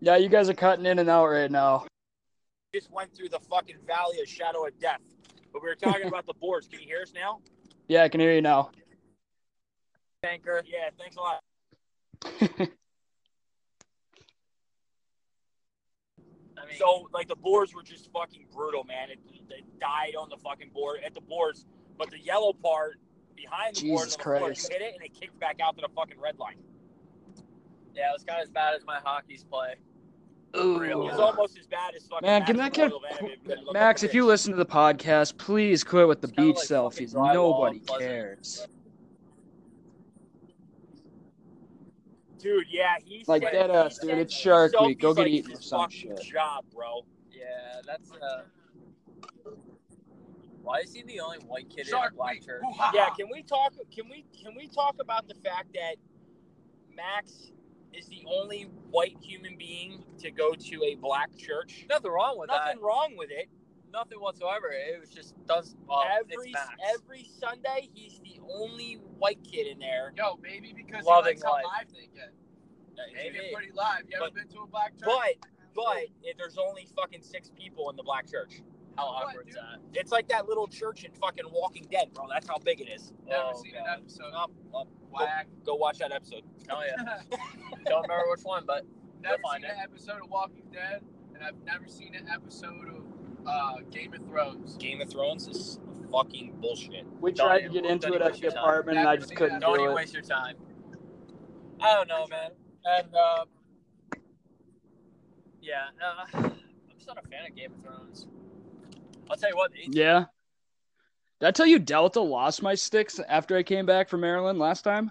[0.00, 1.86] Yeah, you guys are cutting in and out right now.
[2.74, 5.00] Just went through the fucking valley of shadow of death.
[5.52, 6.68] But we were talking about the boards.
[6.68, 7.40] Can you hear us now?
[7.88, 8.70] Yeah, I can hear you now.
[10.22, 10.62] Tanker.
[10.66, 11.40] Yeah, thanks a lot.
[16.56, 19.10] I mean, So, like, the boards were just fucking brutal, man.
[19.10, 19.18] It,
[19.50, 21.66] it died on the fucking board at the boards,
[21.98, 23.00] but the yellow part
[23.36, 25.76] behind the board Jesus on the floor, you hit it and it kicked back out
[25.76, 26.56] to the fucking red line.
[27.94, 29.74] Yeah, it was kind of as bad as my hockey's play.
[30.56, 32.26] It was almost as bad as fucking.
[32.26, 34.64] Man, can that Madison kid, Royal Vanderbilt couldn't look Max, if you listen to the
[34.66, 37.12] podcast, please quit with the It's beach like selfies.
[37.14, 38.66] Nobody cares.
[42.38, 44.10] Dude, yeah, he's Like said- dead ass, dude.
[44.10, 45.00] It's Shark himself, Week.
[45.00, 47.04] Go get like, eaten "It's or his some shit." job, bro.
[47.32, 48.42] Yeah, that's uh.
[50.62, 52.46] Why is he the only white kid in Shark a black Week.
[52.46, 52.62] church?
[52.92, 53.72] Yeah, can we talk?
[53.94, 55.96] Can we can we talk about the fact that
[56.94, 57.50] Max
[57.96, 61.86] is the only white human being to go to a black church?
[61.88, 62.64] Nothing wrong with that.
[62.64, 62.86] Nothing that.
[62.86, 63.48] wrong with it.
[63.92, 64.72] Nothing whatsoever.
[64.72, 66.52] It was just does uh, every
[66.94, 70.12] every Sunday, he's the only white kid in there.
[70.16, 72.32] yo, maybe because Loving he likes how live they get.
[73.14, 73.38] Maybe.
[73.38, 74.02] Get pretty live.
[74.08, 75.06] You ever But- been to a black church?
[75.06, 78.62] But but if there's only fucking six people in the black church.
[78.96, 79.62] How What, awkward is dude?
[79.64, 79.80] that?
[80.00, 82.26] It's like that little church in fucking Walking Dead, bro.
[82.28, 83.12] That's how big it is.
[83.26, 83.82] Never Oh, seen God.
[83.88, 84.32] an episode.
[84.34, 85.46] Um, um, go, Whack.
[85.64, 86.42] go watch that episode.
[86.70, 87.20] Oh yeah.
[87.86, 88.84] Don't remember which one, but
[89.22, 89.74] never find seen it.
[89.76, 91.02] an episode of Walking Dead,
[91.34, 93.04] and I've never seen an episode of
[93.46, 94.76] uh, Game of Thrones.
[94.76, 95.78] Game of Thrones is
[96.12, 97.04] fucking bullshit.
[97.20, 99.54] We Don't tried to get into it at waste the apartment, and I just couldn't
[99.54, 99.60] that.
[99.60, 99.96] Don't do even it.
[99.96, 100.56] waste your time.
[101.80, 102.50] I don't know, man.
[102.86, 103.44] And uh,
[105.60, 106.52] yeah, uh, I'm
[106.96, 108.26] just not a fan of Game of Thrones.
[109.30, 109.72] I'll tell you what.
[109.72, 110.26] the- Yeah.
[111.40, 114.82] Did I tell you Delta lost my sticks after I came back from Maryland last
[114.82, 115.10] time?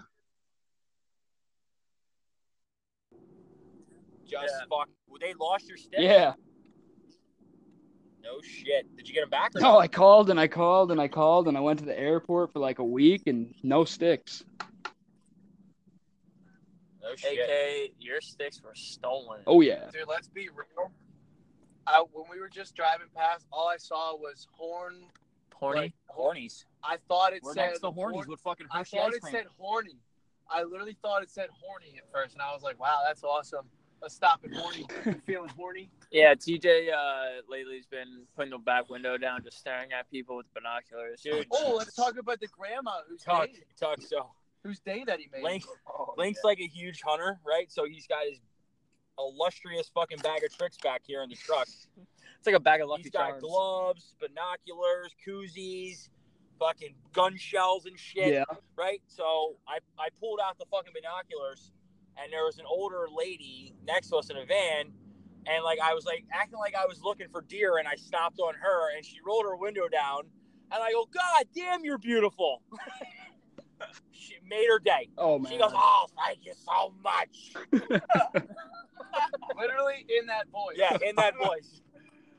[4.26, 4.60] Just Yeah.
[4.70, 4.88] fuck.
[5.06, 6.00] Well, they lost your stick.
[6.00, 6.34] Yeah.
[8.22, 8.94] No shit.
[8.96, 9.54] Did you get them back?
[9.54, 11.96] Or No, I called and I called and I called and I went to the
[11.98, 14.42] airport for like a week and no sticks.
[17.02, 17.38] No shit.
[17.38, 19.42] AK, your sticks were stolen.
[19.46, 19.90] Oh yeah.
[19.92, 20.90] Dude, let's be real.
[21.86, 25.04] I, when we were just driving past, all I saw was horn.
[25.54, 25.80] horny.
[25.80, 26.64] like, Hornies.
[26.82, 27.66] I thought it We're said.
[27.66, 29.32] next to Hornies horn- with fucking I thought it cream.
[29.32, 29.98] said horny.
[30.50, 33.66] I literally thought it said horny at first, and I was like, "Wow, that's awesome."
[34.02, 34.86] Let's stop at horny.
[35.26, 35.88] Feeling horny?
[36.10, 40.52] Yeah, TJ uh, lately's been putting the back window down, just staring at people with
[40.52, 41.22] binoculars.
[41.22, 41.46] Dude.
[41.50, 44.02] Oh, let's talk about the grandma whose Tuck, day, Tuck.
[44.02, 44.30] So
[44.62, 45.42] whose day that he made.
[45.42, 47.72] Link, Oh, Link's like a huge hunter, right?
[47.72, 48.38] So he's got his
[49.18, 51.68] illustrious fucking bag of tricks back here in the truck.
[52.38, 53.42] It's like a bag of Lucky He's got Charms.
[53.42, 56.10] gloves, binoculars, koozies,
[56.58, 58.34] fucking gun shells and shit.
[58.34, 58.44] Yeah.
[58.76, 59.00] right?
[59.06, 61.72] So I, I pulled out the fucking binoculars,
[62.22, 64.92] and there was an older lady next to us in a van,
[65.46, 68.38] and like I was like acting like I was looking for deer, and I stopped
[68.40, 70.24] on her, and she rolled her window down,
[70.70, 72.60] and I go, God damn, you're beautiful.
[74.12, 75.08] she made her day.
[75.16, 75.50] Oh man.
[75.50, 78.42] She goes, Oh, thank you so much.
[79.60, 80.76] Literally in that voice.
[80.76, 81.80] Yeah, in that voice.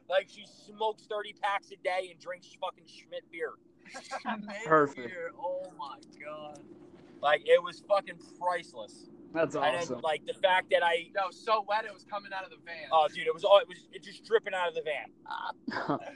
[0.07, 3.53] Like she smokes 30 packs a day and drinks fucking Schmidt beer.
[4.65, 5.11] Perfect.
[5.39, 6.59] Oh my god.
[7.23, 9.09] Like it was fucking priceless.
[9.33, 9.95] That's And awesome.
[9.95, 12.57] then, like the fact that I Yo, so wet it was coming out of the
[12.63, 12.87] van.
[12.91, 15.99] Oh, dude, it was all it was it just dripping out of the van.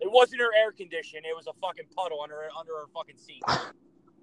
[0.00, 1.20] It wasn't her air condition.
[1.24, 3.42] It was a fucking puddle under under her fucking seat.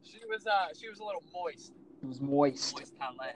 [0.03, 1.73] she was uh she was a little moist.
[2.01, 2.75] it was moist.
[2.77, 3.35] Moist palette.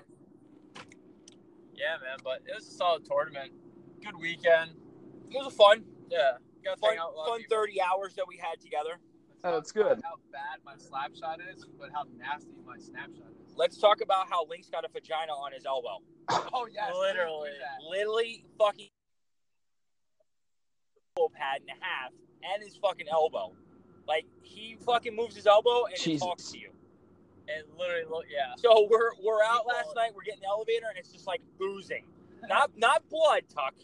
[1.78, 3.52] Yeah, man, but it was a solid tournament.
[4.04, 4.72] Good weekend.
[5.30, 6.38] It was a fun, Yeah.
[6.64, 8.98] Got fun, hang out with a lot of fun thirty hours that we had together.
[8.98, 10.02] Let's Oh, that's good.
[10.04, 13.54] How bad my slap shot is, but how nasty my snapshot is.
[13.56, 16.02] Let's talk about how Link's got a vagina on his elbow.
[16.30, 17.50] Oh yes, please do Literally.
[17.90, 18.88] Literally, fucking
[21.18, 22.12] elbow pad in half
[22.54, 23.54] and his fucking elbow.
[24.08, 26.26] Like he fucking moves his elbow and it Jesus.
[26.26, 26.70] talks to you.
[27.48, 28.54] It literally look yeah.
[28.58, 30.12] So we're we're out last night.
[30.16, 32.04] We're getting the elevator and it's just like oozing,
[32.48, 33.76] not not blood, Tuck.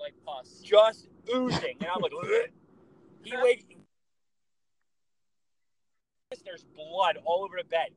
[0.00, 0.60] Like pus.
[0.62, 1.76] just oozing.
[1.80, 2.50] And I'm like, "Ugh."
[3.24, 3.64] he wakes.
[6.44, 7.88] There's blood all over the bed,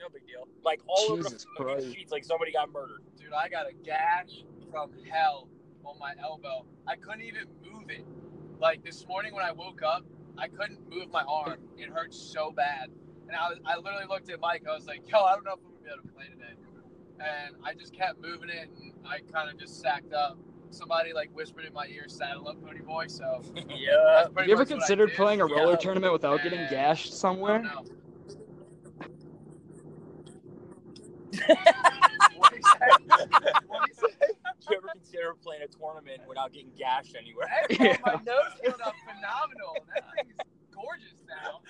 [0.00, 0.48] No big deal.
[0.64, 3.02] like all over Jesus the sheets, like somebody got murdered.
[3.18, 5.46] Dude, I got a gash from hell
[5.84, 6.64] on my elbow.
[6.86, 8.04] I couldn't even move it.
[8.58, 10.04] Like this morning when I woke up,
[10.38, 11.58] I couldn't move my arm.
[11.76, 12.88] It hurt so bad.
[13.32, 14.64] And I, was, I literally looked at Mike.
[14.68, 16.26] I was like, yo, I don't know if I'm going to be able to play
[16.28, 16.52] today.
[17.18, 20.36] And I just kept moving it and I kind of just sacked up.
[20.70, 23.06] Somebody like whispered in my ear, saddle up, Pony Boy.
[23.06, 23.40] So
[23.70, 24.28] Yeah.
[24.36, 25.56] Have you ever much what I considered playing a Yeah.
[25.56, 26.70] roller tournament without getting Man.
[26.70, 27.58] gashed I somewhere?
[27.62, 27.84] don't know.
[32.36, 33.16] What'd he say?
[33.66, 34.08] What'd he say?
[34.28, 37.48] Did you ever consider playing a tournament without getting gashed anywhere?
[37.48, 39.76] Hey, bro, my nose healed up phenomenal.
[39.94, 40.36] That thing's
[40.74, 41.60] gorgeous now.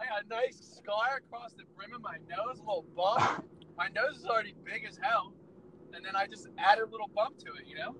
[0.00, 3.44] I got a nice scar across the brim of my nose, a little bump.
[3.78, 5.32] My nose is already big as hell.
[5.94, 7.94] And then I just added a little bump to it, you know?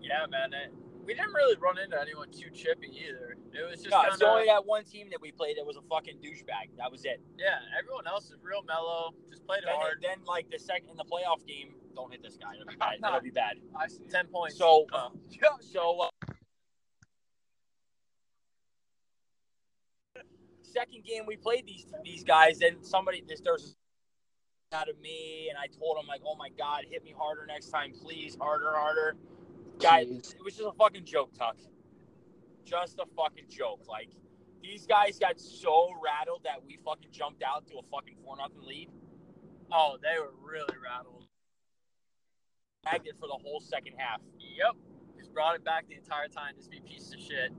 [0.00, 0.52] Yeah, man.
[0.52, 0.72] It,
[1.04, 3.36] we didn't really run into anyone too chippy either.
[3.52, 5.76] It was just No, kind it's only that one team that we played that was
[5.76, 6.74] a fucking douchebag.
[6.78, 7.20] That was it.
[7.38, 7.58] yeah.
[7.78, 9.14] Everyone else is real mellow.
[9.30, 9.98] Just played Then, hard.
[10.02, 12.54] then like the second in the playoff game, don't hit this guy.
[12.54, 12.98] It'll be bad.
[12.98, 13.56] It'll be bad.
[13.78, 14.02] I see.
[14.10, 14.56] Ten points.
[14.58, 15.08] So, Uh,
[15.60, 16.08] so uh,
[20.76, 23.76] second game we played these these guys, and somebody this there's
[24.72, 27.68] out of me, and I told him like, oh my god, hit me harder next
[27.70, 29.16] time, please, harder, harder.
[29.80, 31.56] Guys, it was just a fucking joke, Tuck.
[32.64, 33.82] Just a fucking joke.
[33.88, 34.10] Like
[34.62, 38.62] these guys got so rattled that we fucking jumped out to a fucking four nothing
[38.66, 38.90] lead.
[39.72, 41.24] oh, they were really rattled.
[42.84, 44.20] Bagged it for the whole second half.
[44.38, 44.76] Yep.
[45.18, 46.54] Just brought it back the entire time.
[46.56, 47.50] Just be pieces of shit.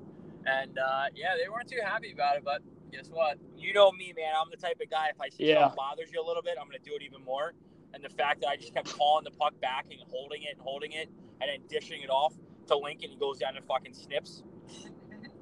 [0.46, 2.44] And uh, yeah, they weren't too happy about it.
[2.46, 3.38] But guess what?
[3.58, 4.34] You know me, man.
[4.40, 5.10] I'm the type of guy.
[5.14, 5.62] If I see Yeah.
[5.62, 7.54] something bothers you a little bit, I'm gonna do it even more.
[7.94, 10.62] And the fact that I just kept calling the puck back and holding it and
[10.62, 11.10] holding it,
[11.42, 12.34] and then dishing it off
[12.68, 14.44] to Lincoln, he goes down and fucking snips.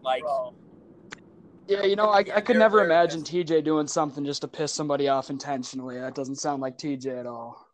[0.02, 0.56] Like, Bro.
[1.68, 3.24] Yeah, you know, I, I could never imagine.
[3.24, 6.00] TJ doing something just to piss somebody off intentionally.
[6.00, 7.65] That doesn't sound like TJ at all.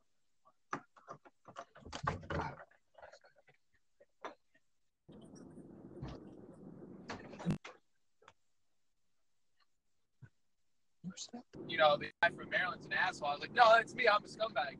[11.71, 13.29] You know, the guy from Maryland's an asshole.
[13.29, 14.05] I was like, no, that's me.
[14.07, 14.75] I'm a scumbag.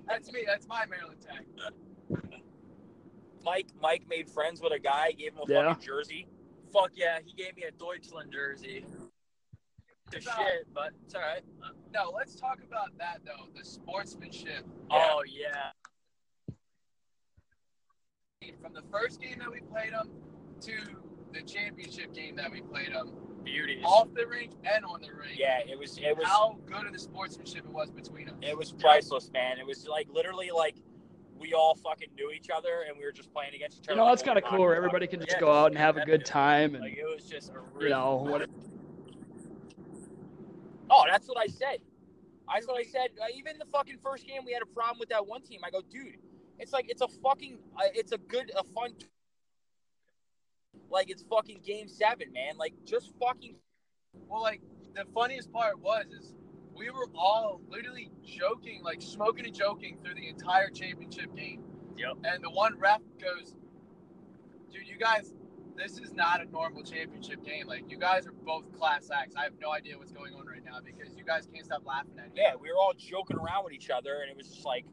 [0.08, 0.44] that's me.
[0.46, 1.44] That's my Maryland tag.
[3.44, 5.68] Mike Mike made friends with a guy, gave him a Yeah.
[5.68, 6.28] fucking jersey.
[6.72, 8.86] Fuck yeah, he gave me a Deutschland jersey.
[10.12, 11.42] The shit, but it's all right.
[11.92, 13.46] No, let's talk about that though.
[13.56, 14.64] The sportsmanship.
[14.90, 15.70] Oh yeah,
[18.62, 20.08] From the first game that we played them
[20.60, 20.72] to
[21.32, 23.10] the championship game that we played them,
[23.44, 23.82] beauties.
[23.84, 25.38] off the rink and on the rink.
[25.38, 28.34] Yeah, it was it was How good of the sportsmanship it was between us.
[28.42, 29.58] it was priceless, man.
[29.58, 30.76] It was like literally like
[31.38, 33.94] we all fucking knew each other and we were just playing against each other.
[33.94, 35.78] You know, like that's kind of cool where everybody can just Yeah, go out and
[35.78, 38.48] have a good time and Like it was just a you know what
[40.90, 41.78] Oh, that's what I said.
[42.52, 43.08] That's what I said.
[43.20, 45.60] Uh, even the fucking first game, we had a problem with that one team.
[45.64, 46.16] I go, dude,
[46.58, 48.90] it's like it's a fucking, uh, it's a good, a fun.
[50.90, 52.56] Like it's fucking game seven, man.
[52.56, 53.56] Like just fucking.
[54.28, 54.60] Well, like
[54.94, 56.34] the funniest part was is
[56.74, 61.62] we were all literally joking, like smoking and joking through the entire championship game.
[61.96, 62.18] Yep.
[62.24, 63.54] And the one ref goes,
[64.70, 65.34] "Dude, you guys,
[65.76, 67.66] this is not a normal championship game.
[67.66, 69.34] Like you guys are both class acts.
[69.36, 72.18] I have no idea what's going on right now because you guys can't stop laughing
[72.18, 74.66] at me." Yeah, we were all joking around with each other, and it was just
[74.66, 74.84] like,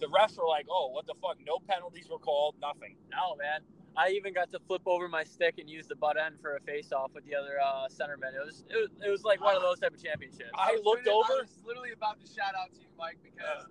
[0.00, 1.36] the refs were like, oh, what the fuck?
[1.46, 2.96] No penalties were called, nothing.
[3.10, 3.60] No, man.
[3.96, 6.60] I even got to flip over my stick and use the butt end for a
[6.60, 8.34] face off with the other uh, centerman.
[8.34, 10.50] It was, it was it was like one of those type of championships.
[10.54, 13.18] I was looked literally- over- I was literally about to shout out to you, Mike,
[13.22, 13.66] because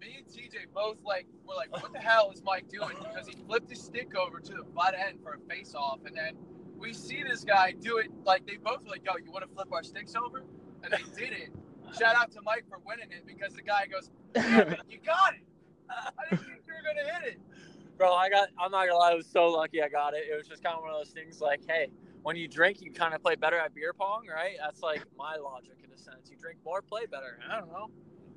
[0.00, 3.36] me and TJ both like were like, "What the hell is Mike doing?" Because he
[3.46, 6.34] flipped his stick over to the butt end for a face off, and then
[6.76, 8.10] we see this guy do it.
[8.24, 10.44] Like they both were like, "Yo, you want to flip our sticks over?"
[10.82, 11.50] And they did it.
[11.98, 14.10] Shout out to Mike for winning it because the guy goes,
[14.90, 15.42] "You got it."
[15.88, 17.38] I didn't think you were gonna hit it.
[17.96, 18.48] Bro, I got.
[18.58, 19.12] I'm not gonna lie.
[19.12, 20.24] I was so lucky I got it.
[20.30, 21.40] It was just kind of one of those things.
[21.40, 21.88] Like, hey,
[22.22, 24.56] when you drink, you kind of play better at beer pong, right?
[24.60, 26.30] That's like my logic in a sense.
[26.30, 27.38] You drink more, play better.
[27.50, 27.90] I don't know.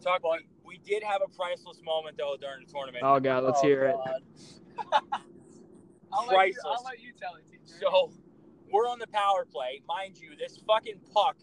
[0.04, 0.22] Talk.
[0.24, 3.04] We, we did have a priceless moment though during the tournament.
[3.04, 3.96] oh god let's Oh, hear it
[6.14, 6.64] I'll let, you, Priceless.
[6.66, 7.80] I'll let you tell it, TJ.
[7.80, 8.12] So
[8.72, 10.36] we're on the power play, mind you.
[10.38, 11.38] This fucking puck.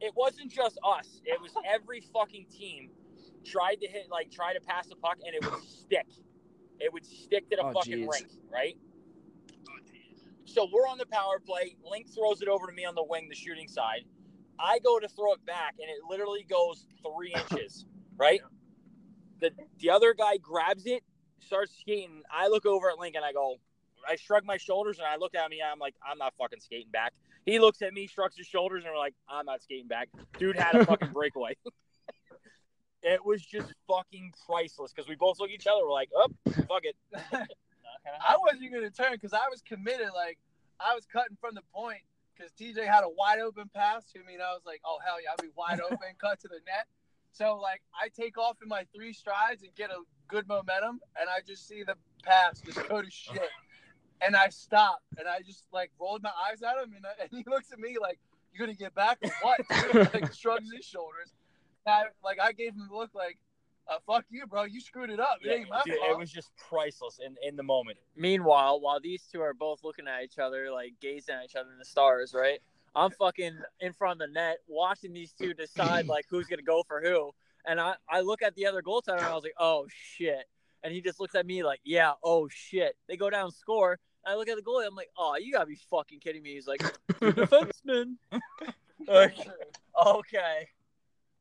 [0.00, 1.20] It wasn't just us.
[1.24, 2.90] It was every fucking team
[3.44, 6.06] tried to hit, like, try to pass the puck, and it would stick.
[6.82, 8.10] It would stick to the Oh, fucking jeez.
[8.10, 8.76] rink, right?
[9.68, 9.72] Oh,
[10.44, 11.76] so we're on the power play.
[11.88, 14.04] Link throws it over to me on the wing, the shooting side.
[14.58, 18.40] I go to throw it back, and it literally goes three inches, right?
[19.40, 21.02] The the other guy grabs it,
[21.40, 22.22] starts skating.
[22.30, 23.56] I look over at Link and I go,
[24.08, 26.60] I shrug my shoulders and I look at me and I'm like, I'm not fucking
[26.60, 27.12] skating back.
[27.46, 30.08] He looks at me, shrugs his shoulders, and we're like, I'm not skating back.
[30.38, 31.56] Dude had a fucking breakaway.
[33.02, 35.82] it was just fucking priceless because we both look at each other.
[35.84, 36.28] We're like, oh,
[36.68, 36.96] fuck it.
[38.04, 40.08] I wasn't going to turn because I was committed.
[40.14, 40.38] Like
[40.80, 42.00] I was cutting from the point
[42.34, 45.16] because TJ had a wide open pass to me, and I was like, "Oh hell
[45.22, 46.86] yeah, I'll be wide open, cut to the net."
[47.32, 51.28] So like I take off in my three strides and get a good momentum, and
[51.28, 53.50] I just see the pass just go to shit,
[54.20, 57.30] and I stop and I just like rolled my eyes at him, and, I, and
[57.30, 58.18] he looks at me like,
[58.52, 61.32] "You gonna get back or what?" like shrugs his shoulders.
[61.86, 63.38] And I, like I gave him a look like,
[63.88, 64.64] uh, "Fuck you, bro.
[64.64, 65.38] You screwed it up.
[65.42, 67.98] It Yeah, ain't my dude, fault." it was just priceless in, in the moment.
[68.16, 71.70] Meanwhile, while these two are both looking at each other, like gazing at each other
[71.72, 72.60] in the stars, right?
[72.94, 76.82] I'm fucking in front of the net watching these two decide like who's gonna go
[76.86, 77.32] for who.
[77.66, 80.44] And I, I look at the other goaltender and I was like, oh shit.
[80.82, 82.96] And he just looks at me like, yeah, oh shit.
[83.08, 83.98] They go down, score.
[84.24, 84.86] And I look at the goalie.
[84.86, 86.54] I'm like, oh, you gotta be fucking kidding me.
[86.54, 86.82] He's like,
[87.20, 88.16] defenseman.
[89.06, 89.36] like,
[90.06, 90.68] okay.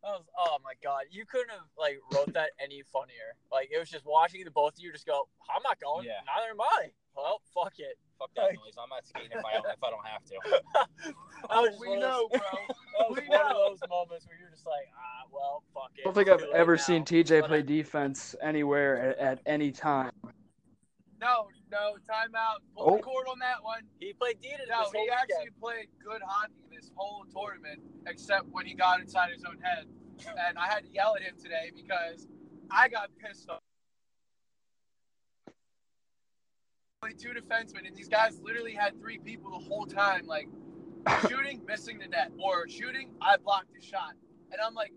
[0.04, 3.38] That was, oh my god, you couldn't have like wrote that any funnier.
[3.52, 6.06] Like it was just watching the both of you just go, I'm not going.
[6.08, 6.26] Yeah.
[6.26, 6.90] Neither am I.
[7.16, 7.98] Well, fuck it.
[8.18, 8.74] Fuck that noise.
[8.82, 11.14] I'm not skating if I don't, if I don't have to.
[11.50, 12.60] That was we know, those, bro.
[13.00, 13.48] that was we one know.
[13.50, 16.02] of those moments where you're just like, ah, well, fuck it.
[16.02, 16.82] I don't think I've too late ever now.
[16.82, 20.12] seen TJ But play I- defense anywhere at, at any time.
[21.22, 22.62] No, no, timeout.
[22.76, 22.98] Pull Oh.
[22.98, 23.84] the cord on that one.
[24.00, 25.20] He played D this No, whole he weekend.
[25.22, 29.88] actually played good hockey this whole tournament, except when he got inside his own head.
[30.48, 32.28] And I had to yell at him today because
[32.72, 33.60] I got pissed off.
[37.04, 40.48] Only two defensemen, and these guys literally had three people the whole time, like
[41.30, 44.14] shooting, missing the net, or shooting, I blocked the shot.
[44.52, 44.92] And I'm like,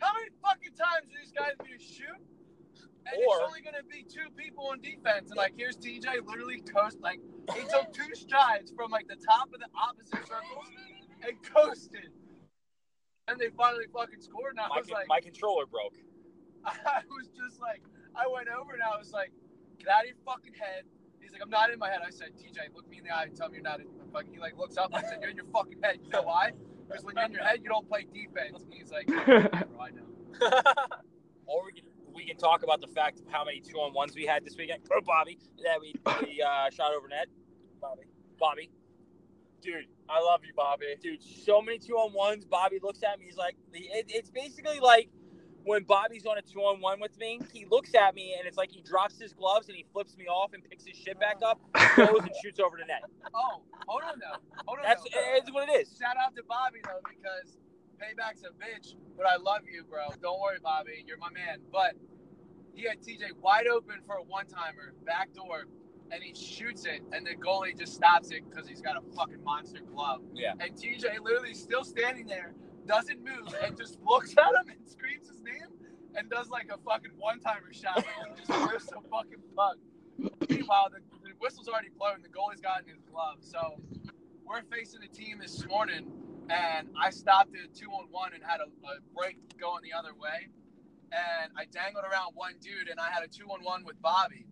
[0.00, 2.16] how many fucking times are these guys going to shoot?
[3.06, 5.30] And Or- it's only going to be two people on defense.
[5.30, 7.20] And like, here's TJ literally coast, like,
[7.54, 10.66] he took two strides from like the top of the opposite circles
[11.22, 12.10] and coasted.
[13.28, 14.52] And they finally fucking scored.
[14.52, 15.94] And I My, was like, my controller broke.
[16.64, 17.82] I was just like,
[18.16, 19.30] I went over and I was like,
[19.78, 20.82] get out of your fucking head.
[21.20, 22.00] He's like, I'm not in my head.
[22.06, 24.10] I said, TJ, look me in the eye and tell me you're not in the
[24.12, 24.32] fucking.
[24.32, 24.90] He like looks up.
[24.94, 25.98] I said, you're in your fucking head.
[26.02, 26.52] You know why?
[26.88, 28.62] Because when you're in your head, you don't play defense.
[28.62, 30.06] And he's like, "Yeah, bro, I know.
[31.46, 31.86] Or we can
[32.16, 34.56] we can talk about the fact of how many two on ones we had this
[34.56, 34.82] weekend.
[34.92, 35.94] Oh, Bobby, that we,
[36.26, 37.26] we uh, shot over net.
[37.80, 38.02] Bobby,
[38.40, 38.70] Bobby,
[39.60, 40.86] dude, I love you, Bobby.
[41.00, 42.44] dude, so many two on ones.
[42.44, 43.26] Bobby looks at me.
[43.26, 45.10] He's like, it, it's basically like
[45.64, 47.40] when Bobby's on a two on one with me.
[47.52, 50.26] He looks at me and it's like he drops his gloves and he flips me
[50.26, 51.60] off and picks his shit back up,
[51.96, 53.02] goes and shoots over the net.
[53.34, 54.40] Oh, hold on though.
[54.66, 54.84] Hold on.
[54.84, 55.20] That's now.
[55.34, 55.96] it's what it is.
[56.00, 57.58] Shout out to Bobby though, because
[57.96, 58.94] payback's a bitch.
[59.16, 60.08] But I love you, bro.
[60.20, 61.04] Don't worry, Bobby.
[61.06, 61.58] You're my man.
[61.72, 61.94] But
[62.74, 65.64] he had TJ wide open for a one timer, back door,
[66.10, 69.42] and he shoots it, and the goalie just stops it because he's got a fucking
[69.42, 70.20] monster glove.
[70.34, 70.52] Yeah.
[70.60, 72.54] And TJ literally still standing there,
[72.86, 75.68] doesn't move, and just looks at him and screams his name
[76.16, 79.76] and does like a fucking one timer shot and just whiffs a fucking puck.
[80.48, 82.22] Meanwhile, the, the whistle's already blown.
[82.22, 83.38] The goalie's got his glove.
[83.40, 83.80] So
[84.46, 86.06] we're facing a team this morning,
[86.50, 90.14] and I stopped it two on one and had a, a break going the other
[90.14, 90.48] way.
[91.12, 94.46] And I dangled around one dude, and I had a two on one with Bobby.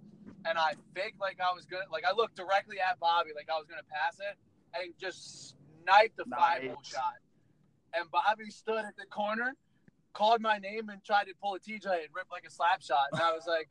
[0.47, 3.57] And I faked like I was gonna, like I looked directly at Bobby, like I
[3.59, 4.37] was gonna pass it,
[4.81, 6.87] and just sniped a five hole Nice.
[6.87, 7.15] shot.
[7.95, 9.55] And Bobby stood at the corner,
[10.13, 13.07] called my name, and tried to pull a TJ and rip like a slap shot.
[13.13, 13.69] And I was like,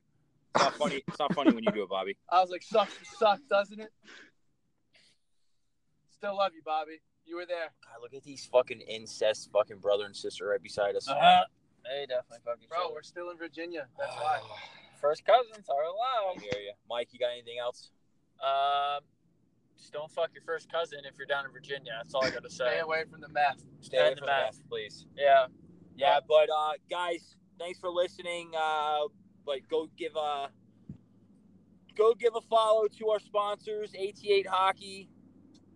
[0.56, 1.04] It's not funny.
[1.08, 2.18] It's not funny when you do it, Bobby.
[2.30, 3.92] I was like, sucks sucks, doesn't it?
[6.12, 7.02] Still love you, Bobby.
[7.26, 7.72] You were there.
[7.86, 11.08] God, look at these fucking incest fucking brother and sister right beside us.
[11.08, 11.42] Uh,
[11.84, 13.88] they definitely fucking Bro, we're still in Virginia.
[13.98, 14.40] That's why.
[15.02, 15.96] First cousins are allowed.
[15.96, 16.42] I allowed.
[16.42, 17.10] hear you, Mike.
[17.12, 17.92] You got anything else?
[18.40, 19.02] Um,
[19.78, 21.92] just don't fuck your first cousin if you're down in Virginia.
[21.98, 22.66] That's all I gotta say.
[22.70, 23.64] Stay away from the meth.
[23.82, 24.56] Stay away from the math.
[24.56, 25.06] math, please.
[25.18, 25.48] Yeah.
[25.96, 28.52] Yeah, but uh, guys, thanks for listening.
[28.58, 29.08] Uh,
[29.46, 30.50] but go give a
[31.96, 35.10] go give a follow to our sponsors, 88 Hockey,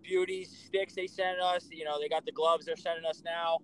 [0.08, 0.94] Beauties, Sticks.
[0.94, 1.68] They sent us.
[1.70, 2.64] You know, they got the gloves.
[2.66, 3.58] They're sending us now.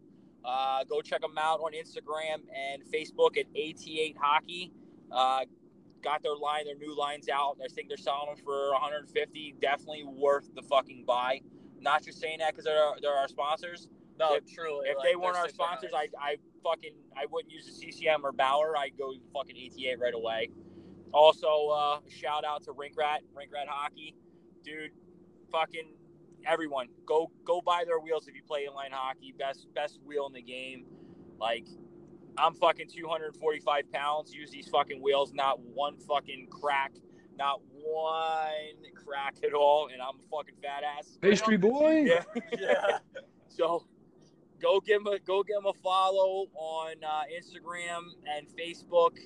[0.44, 4.72] Uh, go check them out on Instagram and Facebook at 88 Hockey.
[5.10, 5.40] Uh,
[6.02, 7.56] got their line, their new lines out.
[7.64, 9.54] I think they're selling them for 150.
[9.62, 11.40] Definitely worth the fucking buy.
[11.80, 13.88] Not just saying that because they're they're our sponsors
[14.18, 14.88] No, If- truly.
[14.88, 15.92] if like, they weren't our sponsors.
[15.94, 18.76] I, I fucking I wouldn't use the CCM or Bauer.
[18.76, 20.50] I'd go fucking 88 right away.
[21.12, 24.14] Also, uh, shout out to Rink Rat, Rink Rat Hockey,
[24.62, 24.90] dude.
[25.52, 25.94] Fucking
[26.46, 29.34] everyone, go go buy their wheels if you play inline hockey.
[29.38, 30.84] Best best wheel in the game.
[31.38, 31.66] Like
[32.36, 34.34] I'm fucking 245 pounds.
[34.34, 36.92] Use these fucking wheels, not one fucking crack,
[37.38, 38.50] not one
[38.94, 41.18] crack at all, and I'm a fucking fat ass.
[41.20, 42.04] Pastry boy.
[42.06, 42.22] Yeah,
[42.58, 42.98] yeah.
[43.48, 43.86] So
[44.60, 49.16] go give him a go give him a follow on uh, Instagram and Facebook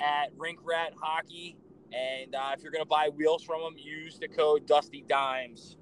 [0.00, 1.56] at Rink Rat Hockey.
[1.92, 5.76] And uh, if you're gonna buy wheels from them, use the code Dusty Dimes.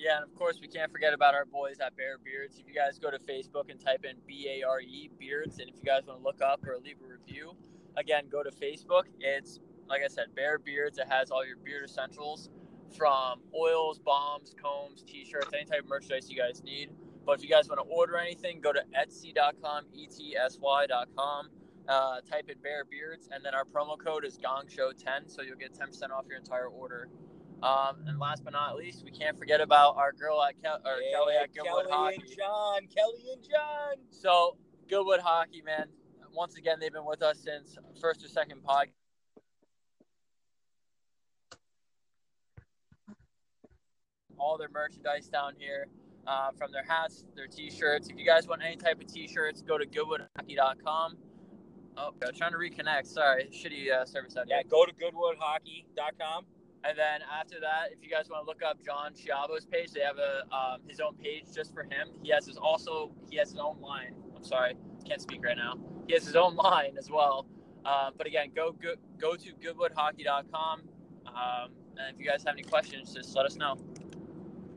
[0.00, 2.58] Yeah, and of course we can't forget about our boys at Bare Beards.
[2.58, 5.68] If you guys go to Facebook and type in B A R E Beards, and
[5.68, 7.52] if you guys want to look up or leave a review,
[7.98, 9.02] again go to Facebook.
[9.20, 10.96] It's like I said, Bare Beards.
[10.96, 12.48] It has all your beard essentials
[12.96, 16.88] from oils, balms, combs, t-shirts, any type of merchandise you guys need.
[17.26, 21.50] But if you guys want to order anything, go to Etsy.com, etsy.com.
[21.88, 25.42] Uh, type in Bare Beards, and then our promo code is Gong Show 10, so
[25.42, 27.08] you'll get 10% off your entire order.
[27.62, 30.96] Um, and last but not least, we can't forget about our girl at Kel- or
[31.12, 32.16] Kelly at Goodwood Kelly Hockey.
[32.16, 33.96] and John, Kelly and John.
[34.10, 34.56] So
[34.88, 35.86] Goodwood Hockey, man.
[36.32, 38.86] Once again, they've been with us since first or second pod.
[44.38, 45.86] All their merchandise down here,
[46.26, 48.08] uh, from their hats, their t-shirts.
[48.08, 51.18] If you guys want any type of t-shirts, go to goodwoodhockey.com.
[51.98, 53.06] Oh, I'm trying to reconnect.
[53.06, 54.56] Sorry, shitty uh, service out here.
[54.56, 56.46] Yeah, go to goodwoodhockey.com.
[56.82, 60.00] And then after that, if you guys want to look up John Chiavo's page, they
[60.00, 62.08] have a um, his own page just for him.
[62.22, 64.14] He has his also he has his own line.
[64.34, 64.74] I'm sorry,
[65.06, 65.74] can't speak right now.
[66.06, 67.46] He has his own line as well.
[67.84, 70.82] Um, but again, go go, go to goodwoodhockey.com.
[71.26, 73.76] Um, and if you guys have any questions, just let us know.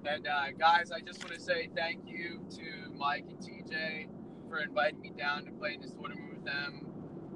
[0.06, 4.08] And uh, guys, I just want to say thank you to Mike and TJ
[4.50, 6.93] for inviting me down to play in this tournament with them.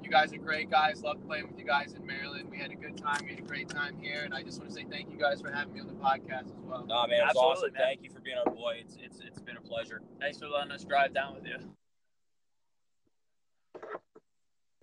[0.08, 1.02] You guys are great guys.
[1.02, 2.48] Love playing with you guys in Maryland.
[2.50, 3.20] We had a good time.
[3.24, 5.42] We had a great time here, and I just want to say thank you guys
[5.42, 6.86] for having me on the podcast as well.
[6.86, 7.72] No, man, it's Absolutely, awesome.
[7.74, 7.82] man.
[7.82, 8.78] Thank you for being our boy.
[8.80, 10.00] It's it's it's been a pleasure.
[10.18, 11.58] Thanks for letting us drive down with you.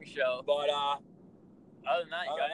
[0.06, 0.44] Show.
[0.46, 0.98] But uh,
[1.90, 2.52] Other than that, you Other got than